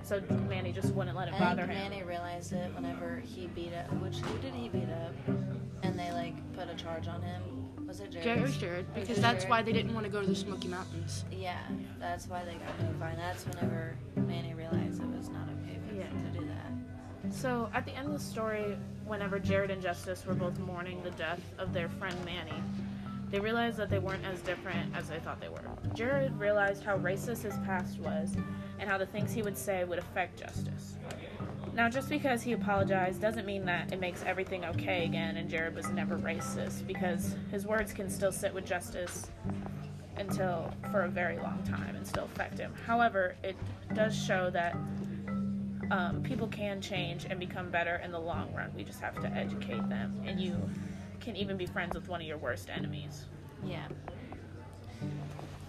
So 0.03 0.21
Manny 0.49 0.73
just 0.73 0.93
wouldn't 0.95 1.16
let 1.16 1.29
it 1.29 1.35
I 1.35 1.38
bother 1.38 1.62
think 1.66 1.79
him. 1.79 1.90
Manny 1.90 2.03
realized 2.03 2.53
it 2.53 2.75
whenever 2.75 3.23
he 3.25 3.47
beat 3.49 3.73
up. 3.73 3.90
Which 4.03 4.16
who 4.16 4.38
did 4.38 4.53
he 4.55 4.69
beat 4.69 4.88
up? 4.90 5.14
And 5.85 5.99
they 5.99 6.11
like 6.12 6.35
put 6.55 6.69
a 6.69 6.75
charge 6.75 7.07
on 7.07 7.23
him. 7.23 7.43
Was 7.90 7.98
it 7.98 8.12
Jared? 8.12 8.24
Jared 8.24 8.53
Jared 8.61 8.94
because 8.94 9.20
that's 9.20 9.38
Jared? 9.42 9.50
why 9.50 9.62
they 9.62 9.72
didn't 9.72 9.94
want 9.94 10.07
to 10.07 10.12
go 10.12 10.20
to 10.20 10.26
the 10.29 10.37
Smoky 10.37 10.68
Mountains. 10.68 11.24
Yeah, 11.33 11.59
that's 11.98 12.29
why 12.29 12.44
they 12.44 12.53
got 12.53 12.81
notified. 12.81 13.18
That's 13.18 13.44
whenever 13.44 13.96
Manny 14.14 14.55
realized 14.55 15.03
it 15.03 15.09
was 15.09 15.29
not 15.29 15.48
okay 15.48 15.76
for 15.88 15.96
Yeah. 15.96 16.05
him 16.05 16.33
to 16.33 16.38
do 16.38 16.46
that. 16.46 17.35
So 17.35 17.68
at 17.74 17.85
the 17.85 17.90
end 17.96 18.07
of 18.07 18.12
the 18.12 18.20
story, 18.20 18.79
whenever 19.07 19.40
Jared 19.40 19.72
and 19.72 19.83
Justice 19.83 20.24
were 20.24 20.35
both 20.37 20.57
mourning 20.61 21.03
the 21.03 21.11
death 21.11 21.40
of 21.59 21.72
their 21.72 21.88
friend 21.88 22.14
Manny, 22.24 22.62
they 23.29 23.40
realized 23.40 23.76
that 23.79 23.90
they 23.90 23.98
weren't 23.98 24.24
as 24.24 24.40
different 24.40 24.94
as 24.94 25.09
they 25.09 25.18
thought 25.18 25.40
they 25.40 25.48
were. 25.48 25.64
Jared 25.92 26.38
realized 26.38 26.85
how 26.85 26.96
racist 26.96 27.42
his 27.42 27.55
past 27.66 27.98
was 27.98 28.37
and 28.79 28.88
how 28.88 28.98
the 28.98 29.07
things 29.07 29.33
he 29.33 29.42
would 29.42 29.59
say 29.59 29.83
would 29.83 29.98
affect 29.98 30.38
Justice. 30.38 30.94
Now, 31.74 31.88
just 31.88 32.09
because 32.09 32.42
he 32.42 32.52
apologized 32.52 33.20
doesn't 33.20 33.46
mean 33.46 33.64
that 33.66 33.92
it 33.92 34.00
makes 34.00 34.22
everything 34.24 34.64
okay 34.66 35.04
again 35.04 35.37
and 35.37 35.48
Jared 35.48 35.74
was 35.74 35.88
never 35.88 36.18
racist 36.18 36.87
because 36.87 37.37
his 37.50 37.66
words 37.66 37.92
can 37.92 38.11
still 38.11 38.33
sit 38.33 38.52
with 38.52 38.66
Justice 38.66 39.30
until 40.16 40.72
for 40.90 41.02
a 41.02 41.09
very 41.09 41.38
long 41.38 41.62
time 41.64 41.96
and 41.96 42.06
still 42.06 42.24
affect 42.24 42.59
him. 42.59 42.74
However, 42.87 43.37
it 43.42 43.56
does 43.94 44.16
show 44.16 44.50
that 44.50 44.74
um, 45.90 46.22
people 46.22 46.46
can 46.48 46.80
change 46.80 47.26
and 47.28 47.40
become 47.40 47.70
better 47.70 47.96
in 48.04 48.12
the 48.12 48.20
long 48.20 48.52
run. 48.54 48.70
We 48.76 48.85
just 48.85 49.00
have 49.00 49.20
to 49.22 49.28
educate 49.28 49.88
them, 49.88 50.22
and 50.24 50.40
you 50.40 50.56
can 51.20 51.37
even 51.37 51.56
be 51.56 51.66
friends 51.66 51.94
with 51.94 52.09
one 52.09 52.20
of 52.20 52.26
your 52.26 52.38
worst 52.38 52.68
enemies. 52.70 53.26
Yeah. 53.64 53.88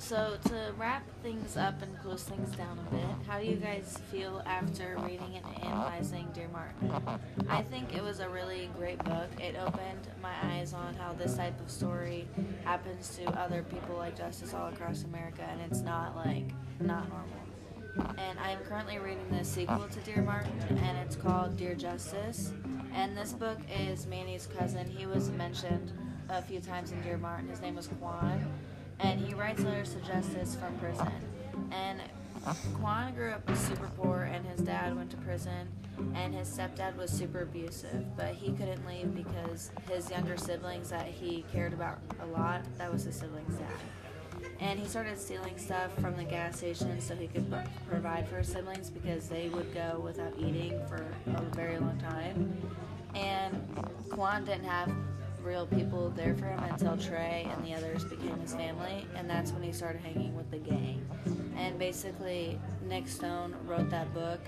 So 0.01 0.35
to 0.45 0.73
wrap 0.77 1.03
things 1.21 1.55
up 1.55 1.81
and 1.83 1.97
close 1.99 2.23
things 2.23 2.49
down 2.57 2.77
a 2.79 2.93
bit, 2.93 3.05
how 3.27 3.39
do 3.39 3.45
you 3.45 3.55
guys 3.55 3.99
feel 4.11 4.41
after 4.47 4.97
reading 5.05 5.37
and 5.37 5.63
analyzing 5.63 6.27
Dear 6.33 6.49
Martin? 6.51 7.19
I 7.47 7.61
think 7.61 7.95
it 7.95 8.03
was 8.03 8.19
a 8.19 8.27
really 8.27 8.69
great 8.75 9.01
book. 9.05 9.29
It 9.39 9.55
opened 9.55 10.07
my 10.21 10.33
eyes 10.43 10.73
on 10.73 10.95
how 10.95 11.13
this 11.13 11.37
type 11.37 11.57
of 11.61 11.69
story 11.69 12.27
happens 12.65 13.15
to 13.17 13.25
other 13.39 13.61
people 13.61 13.95
like 13.95 14.17
Justice 14.17 14.55
all 14.55 14.67
across 14.69 15.03
America, 15.03 15.43
and 15.49 15.61
it's 15.61 15.81
not 15.81 16.15
like 16.15 16.49
not 16.79 17.07
normal. 17.07 18.15
And 18.17 18.39
I'm 18.39 18.57
currently 18.67 18.97
reading 18.97 19.29
the 19.29 19.45
sequel 19.45 19.87
to 19.87 19.99
Dear 19.99 20.23
Martin, 20.23 20.59
and 20.83 20.97
it's 20.97 21.15
called 21.15 21.55
Dear 21.55 21.75
Justice. 21.75 22.51
And 22.93 23.15
this 23.15 23.33
book 23.33 23.59
is 23.79 24.07
Manny's 24.07 24.47
cousin. 24.57 24.87
He 24.87 25.05
was 25.05 25.29
mentioned 25.29 25.93
a 26.27 26.41
few 26.41 26.59
times 26.59 26.91
in 26.91 27.01
Dear 27.01 27.17
Martin. 27.17 27.47
His 27.47 27.61
name 27.61 27.75
was 27.75 27.87
Quan, 27.87 28.45
and 29.01 29.19
he 29.19 29.33
writes 29.33 29.61
letters 29.61 29.93
to 29.93 29.99
Justice 30.01 30.55
from 30.55 30.77
prison. 30.77 31.11
And 31.71 32.01
Quan 32.75 33.13
grew 33.13 33.31
up 33.31 33.55
super 33.55 33.89
poor, 33.97 34.23
and 34.23 34.45
his 34.45 34.61
dad 34.61 34.95
went 34.95 35.11
to 35.11 35.17
prison, 35.17 35.67
and 36.15 36.33
his 36.33 36.47
stepdad 36.47 36.95
was 36.97 37.11
super 37.11 37.41
abusive. 37.41 38.17
But 38.17 38.33
he 38.33 38.51
couldn't 38.53 38.85
leave 38.87 39.13
because 39.13 39.71
his 39.89 40.09
younger 40.09 40.37
siblings 40.37 40.89
that 40.89 41.07
he 41.07 41.45
cared 41.51 41.73
about 41.73 41.99
a 42.21 42.25
lot, 42.25 42.61
that 42.77 42.91
was 42.91 43.03
his 43.03 43.15
siblings' 43.15 43.55
dad 43.55 43.67
and 44.59 44.79
he 44.79 44.87
started 44.87 45.19
stealing 45.19 45.57
stuff 45.57 45.93
from 45.99 46.15
the 46.15 46.23
gas 46.23 46.57
station 46.57 46.99
so 47.01 47.15
he 47.15 47.27
could 47.27 47.49
pro- 47.49 47.63
provide 47.89 48.27
for 48.27 48.37
his 48.37 48.47
siblings 48.47 48.89
because 48.89 49.27
they 49.27 49.49
would 49.49 49.73
go 49.73 50.01
without 50.03 50.33
eating 50.37 50.79
for 50.87 51.05
a 51.35 51.41
very 51.55 51.77
long 51.79 51.97
time. 51.99 52.55
And 53.15 53.61
Quan 54.09 54.45
didn't 54.45 54.65
have 54.65 54.91
real 55.43 55.65
people 55.65 56.09
there 56.11 56.35
for 56.35 56.45
him 56.45 56.59
until 56.63 56.97
Trey 56.97 57.47
and 57.51 57.65
the 57.65 57.73
others 57.73 58.03
became 58.03 58.39
his 58.39 58.53
family, 58.53 59.05
and 59.15 59.29
that's 59.29 59.51
when 59.51 59.63
he 59.63 59.71
started 59.71 60.01
hanging 60.01 60.35
with 60.35 60.49
the 60.51 60.57
gang. 60.57 61.05
And 61.57 61.77
basically, 61.77 62.59
Nic 62.87 63.07
Stone 63.07 63.55
wrote 63.65 63.89
that 63.89 64.13
book 64.13 64.39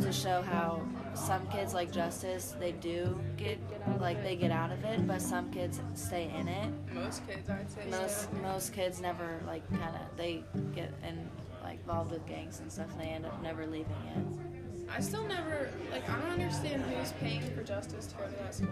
to 0.00 0.12
show 0.12 0.42
how 0.42 0.82
some 1.14 1.46
kids 1.48 1.72
like 1.74 1.92
Justice, 1.92 2.54
they 2.58 2.72
do 2.72 3.18
get 3.36 3.58
like 4.00 4.22
they 4.22 4.36
get 4.36 4.50
out 4.50 4.72
of 4.72 4.84
it, 4.84 5.06
but 5.06 5.22
some 5.22 5.50
kids 5.50 5.80
stay 5.94 6.30
in 6.36 6.48
it 6.48 6.72
Most 6.92 7.26
kids, 7.26 7.48
I'd 7.48 7.70
say. 7.70 7.86
most 7.90 8.32
most 8.42 8.72
kids 8.72 9.00
never 9.00 9.40
like 9.46 9.68
kind 9.70 9.94
of 9.94 10.16
they 10.16 10.42
get 10.74 10.92
in 11.08 11.30
like 11.62 11.78
involved 11.80 12.10
with 12.10 12.26
gangs 12.26 12.58
and 12.58 12.70
stuff 12.72 12.90
and 12.92 13.00
they 13.00 13.06
end 13.06 13.24
up 13.24 13.40
never 13.42 13.66
leaving 13.66 13.94
it 14.16 14.54
I 14.90 15.00
still 15.00 15.26
never 15.26 15.70
like. 15.90 16.08
I 16.08 16.20
don't 16.20 16.32
understand 16.32 16.82
who's 16.82 17.12
paying 17.12 17.42
for 17.54 17.62
Justice 17.62 18.06
to 18.08 18.14
go 18.16 18.24
to 18.26 18.36
that 18.36 18.54
school. 18.54 18.68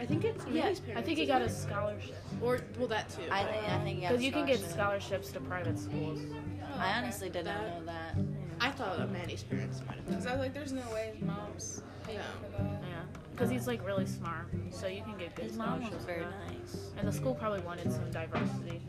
I 0.00 0.06
think 0.06 0.24
it's 0.24 0.44
Yeah, 0.46 0.62
Manny's 0.64 0.80
I 0.96 1.02
think 1.02 1.18
he 1.18 1.26
got 1.26 1.42
it? 1.42 1.46
a 1.50 1.50
scholarship 1.50 2.16
Or 2.40 2.60
well, 2.78 2.88
that 2.88 3.10
too. 3.10 3.22
i 3.30 3.44
think 3.44 3.64
i 3.68 3.78
think 3.84 3.98
he 4.00 4.06
because 4.08 4.22
you 4.22 4.32
can 4.32 4.46
get 4.46 4.60
scholarships 4.60 5.30
to 5.32 5.40
private 5.40 5.78
schools. 5.78 6.18
Oh, 6.32 6.78
i 6.78 6.92
honestly 6.98 7.28
did 7.30 7.44
not 7.44 7.60
know 7.62 7.84
that 7.86 8.16
I 8.62 8.70
thought 8.70 9.10
Manny's 9.10 9.42
parents 9.42 9.80
might 9.86 9.96
have 9.96 10.04
done 10.06 10.14
Cause 10.16 10.26
I 10.26 10.32
was 10.32 10.40
like, 10.40 10.52
there's 10.54 10.72
no 10.72 10.82
way 10.92 11.12
his 11.14 11.22
mom's 11.22 11.82
paying 12.04 12.18
Yeah. 12.18 12.24
for 12.56 12.62
that. 12.62 12.82
Yeah, 12.82 13.02
because 13.32 13.48
he's 13.50 13.66
like 13.66 13.84
really 13.86 14.04
smart, 14.06 14.48
so 14.70 14.86
you 14.86 15.02
can 15.02 15.16
get 15.16 15.34
good 15.34 15.46
His 15.46 15.56
mom 15.56 15.78
was 15.80 15.86
scholarships. 15.88 16.04
very 16.04 16.26
nice. 16.48 16.90
And 16.98 17.08
the 17.08 17.12
school 17.12 17.34
probably 17.34 17.60
wanted 17.62 17.90
some 17.90 18.10
diversity, 18.10 18.80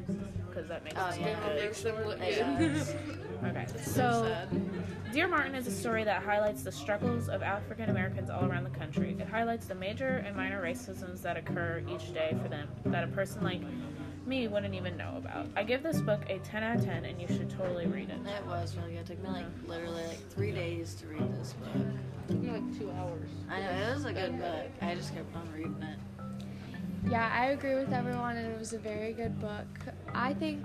because 0.53 0.67
that 0.67 0.83
makes 0.83 0.95
Oh, 0.99 1.11
them 1.11 1.21
yeah. 1.21 1.27
look 1.27 1.37
It 1.37 1.55
good. 1.55 1.63
makes 1.65 1.81
them 1.81 2.05
look 2.05 2.19
good. 2.19 2.73
does. 2.73 2.95
Okay, 3.43 3.65
So 3.77 3.81
so. 3.91 4.47
Dear 5.11 5.27
Martin 5.27 5.55
is 5.55 5.65
a 5.65 5.71
story 5.71 6.03
that 6.03 6.21
highlights 6.21 6.61
the 6.61 6.71
struggles 6.71 7.27
of 7.27 7.41
African 7.41 7.89
Americans 7.89 8.29
all 8.29 8.45
around 8.45 8.65
the 8.65 8.69
country. 8.69 9.17
It 9.19 9.27
highlights 9.27 9.65
the 9.65 9.73
major 9.75 10.23
and 10.25 10.35
minor 10.35 10.61
racisms 10.61 11.23
that 11.23 11.37
occur 11.37 11.83
each 11.89 12.13
day 12.13 12.35
for 12.41 12.47
them 12.49 12.67
that 12.85 13.03
a 13.03 13.07
person 13.07 13.43
like 13.43 13.61
me 14.27 14.47
wouldn't 14.47 14.75
even 14.75 14.95
know 14.95 15.15
about. 15.17 15.47
I 15.55 15.63
give 15.63 15.81
this 15.81 15.99
book 16.01 16.21
a 16.29 16.37
10 16.39 16.63
out 16.63 16.77
of 16.77 16.85
10 16.85 17.05
and 17.05 17.19
you 17.19 17.27
should 17.27 17.49
totally 17.49 17.87
read 17.87 18.09
it. 18.09 18.19
It 18.25 18.45
was 18.45 18.75
really 18.77 18.91
good. 18.93 19.01
It 19.01 19.05
took 19.07 19.23
me 19.23 19.29
like 19.29 19.45
mm-hmm. 19.45 19.69
literally 19.69 20.05
like 20.05 20.29
three 20.29 20.51
days 20.51 20.93
to 20.95 21.07
read 21.07 21.33
this 21.39 21.53
book. 21.53 21.83
like 22.29 22.79
two 22.79 22.91
hours. 22.91 23.29
I 23.49 23.59
know 23.61 23.71
it 23.71 23.93
was 23.95 24.05
a 24.05 24.13
good 24.13 24.39
book. 24.39 24.67
I 24.81 24.93
just 24.95 25.13
kept 25.15 25.35
on 25.35 25.51
reading 25.51 25.81
it. 25.81 25.97
Yeah, 27.09 27.29
I 27.33 27.47
agree 27.47 27.75
with 27.75 27.91
everyone, 27.93 28.37
and 28.37 28.51
it 28.51 28.57
was 28.59 28.73
a 28.73 28.77
very 28.77 29.13
good 29.13 29.39
book. 29.39 29.65
I 30.13 30.33
think 30.33 30.63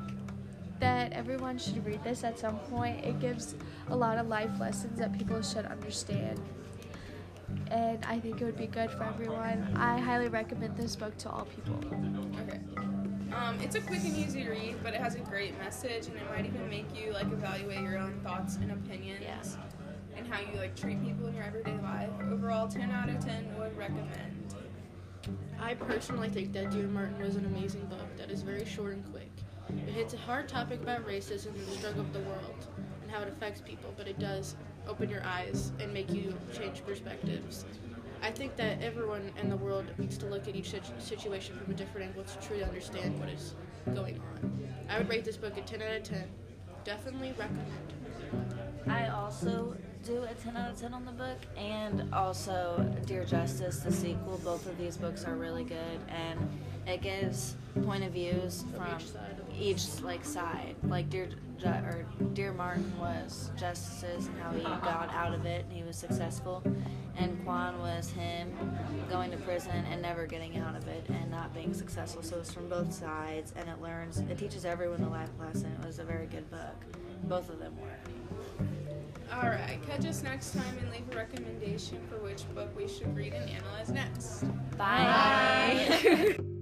that 0.80 1.12
everyone 1.12 1.58
should 1.58 1.84
read 1.84 2.04
this 2.04 2.24
at 2.24 2.38
some 2.38 2.58
point. 2.58 3.04
It 3.04 3.18
gives 3.20 3.54
a 3.88 3.96
lot 3.96 4.18
of 4.18 4.28
life 4.28 4.50
lessons 4.60 4.98
that 4.98 5.16
people 5.16 5.40
should 5.42 5.64
understand. 5.64 6.40
And 7.70 8.04
I 8.04 8.18
think 8.20 8.40
it 8.40 8.44
would 8.44 8.58
be 8.58 8.66
good 8.66 8.90
for 8.90 9.04
everyone. 9.04 9.72
I 9.76 9.98
highly 9.98 10.28
recommend 10.28 10.76
this 10.76 10.94
book 10.94 11.16
to 11.18 11.30
all 11.30 11.46
people. 11.46 11.76
Okay. 12.42 12.60
Um, 13.34 13.58
it's 13.60 13.74
a 13.76 13.80
quick 13.80 14.00
and 14.04 14.16
easy 14.16 14.46
read, 14.46 14.76
but 14.82 14.94
it 14.94 15.00
has 15.00 15.14
a 15.14 15.20
great 15.20 15.56
message, 15.58 16.06
and 16.06 16.16
it 16.16 16.30
might 16.30 16.44
even 16.46 16.68
make 16.68 16.86
you 16.96 17.12
like 17.12 17.26
evaluate 17.26 17.80
your 17.80 17.98
own 17.98 18.20
thoughts 18.22 18.56
and 18.56 18.70
opinions, 18.72 19.22
Yeah. 19.22 20.18
and 20.18 20.26
how 20.32 20.40
you 20.40 20.58
like 20.58 20.76
treat 20.76 21.02
people 21.02 21.26
in 21.26 21.34
your 21.34 21.44
everyday 21.44 21.76
life. 21.82 22.10
Overall, 22.30 22.68
10 22.68 22.90
out 22.90 23.08
of 23.08 23.24
10 23.24 23.56
would 23.58 23.76
recommend. 23.76 24.35
I 25.60 25.74
personally 25.74 26.28
think 26.28 26.52
that 26.52 26.70
Dear 26.70 26.86
Martin 26.86 27.18
was 27.20 27.36
an 27.36 27.46
amazing 27.46 27.84
book 27.86 28.16
that 28.16 28.30
is 28.30 28.42
very 28.42 28.64
short 28.64 28.94
and 28.94 29.12
quick. 29.12 29.30
It 29.68 29.92
hits 29.92 30.14
a 30.14 30.18
hard 30.18 30.48
topic 30.48 30.80
about 30.82 31.06
racism 31.06 31.48
and 31.48 31.66
the 31.66 31.72
struggle 31.72 32.02
of 32.02 32.12
the 32.12 32.20
world 32.20 32.66
and 33.02 33.10
how 33.10 33.22
it 33.22 33.28
affects 33.28 33.60
people, 33.60 33.92
but 33.96 34.06
it 34.06 34.18
does 34.18 34.54
open 34.86 35.08
your 35.08 35.24
eyes 35.24 35.72
and 35.80 35.92
make 35.92 36.12
you 36.12 36.34
change 36.56 36.84
perspectives. 36.86 37.64
I 38.22 38.30
think 38.30 38.56
that 38.56 38.80
everyone 38.80 39.32
in 39.40 39.50
the 39.50 39.56
world 39.56 39.86
needs 39.98 40.16
to 40.18 40.26
look 40.26 40.48
at 40.48 40.54
each 40.54 40.72
situation 40.98 41.56
from 41.58 41.72
a 41.72 41.76
different 41.76 42.08
angle 42.08 42.24
to 42.24 42.46
truly 42.46 42.62
understand 42.62 43.18
what 43.18 43.28
is 43.28 43.54
going 43.94 44.20
on. 44.20 44.68
I 44.88 44.98
would 44.98 45.08
rate 45.08 45.24
this 45.24 45.36
book 45.36 45.56
a 45.56 45.60
10 45.60 45.82
out 45.82 45.96
of 45.96 46.02
10. 46.04 46.24
Definitely 46.84 47.34
recommend. 47.36 47.92
I 48.86 49.08
also 49.08 49.76
do 50.06 50.22
a 50.22 50.34
10 50.34 50.56
out 50.56 50.70
of 50.70 50.80
10 50.80 50.94
on 50.94 51.04
the 51.04 51.10
book, 51.12 51.38
and 51.56 52.08
also 52.14 52.88
Dear 53.06 53.24
Justice, 53.24 53.80
the 53.80 53.90
sequel. 53.90 54.40
Both 54.44 54.66
of 54.66 54.78
these 54.78 54.96
books 54.96 55.24
are 55.24 55.34
really 55.34 55.64
good, 55.64 55.98
and 56.08 56.38
it 56.86 57.02
gives 57.02 57.56
point 57.84 58.04
of 58.04 58.12
views 58.12 58.64
From 58.74 58.86
from 58.86 58.96
each 59.00 59.06
side 59.08 59.36
of 59.38 59.60
each 59.60 60.00
like 60.02 60.24
side. 60.24 60.76
Like 60.84 61.10
Dear 61.10 61.28
Ju- 61.58 61.66
or 61.66 62.06
Dear 62.34 62.52
Martin 62.52 62.92
was 63.00 63.50
Justice's 63.56 64.28
and 64.28 64.38
how 64.40 64.52
he 64.52 64.62
got 64.62 65.12
out 65.12 65.34
of 65.34 65.44
it 65.44 65.64
and 65.64 65.72
he 65.72 65.82
was 65.82 65.96
successful, 65.96 66.62
and 67.16 67.44
Quan 67.44 67.80
was 67.80 68.10
him 68.10 68.52
going 69.10 69.32
to 69.32 69.36
prison 69.38 69.84
and 69.90 70.00
never 70.00 70.26
getting 70.26 70.56
out 70.58 70.76
of 70.76 70.86
it 70.86 71.04
and 71.08 71.30
not 71.32 71.52
being 71.52 71.74
successful. 71.74 72.22
So 72.22 72.38
it's 72.38 72.52
from 72.52 72.68
both 72.68 72.92
sides, 72.92 73.52
and 73.56 73.68
it 73.68 73.82
learns 73.82 74.18
it 74.18 74.38
teaches 74.38 74.64
everyone 74.64 75.02
a 75.02 75.10
life 75.10 75.30
lesson. 75.40 75.76
It 75.82 75.84
was 75.86 75.98
a 75.98 76.04
very 76.04 76.26
good 76.26 76.48
book. 76.48 76.76
Both 77.24 77.50
of 77.50 77.58
them 77.58 77.76
were. 77.80 78.25
Alright, 79.32 79.80
catch 79.86 80.04
us 80.06 80.22
next 80.22 80.52
time 80.52 80.78
and 80.80 80.90
leave 80.90 81.04
a 81.12 81.16
recommendation 81.16 81.98
for 82.08 82.18
which 82.18 82.42
book 82.54 82.74
we 82.76 82.88
should 82.88 83.14
read 83.14 83.32
and 83.32 83.50
analyze 83.50 83.90
next. 83.90 84.44
Bye. 84.76 86.36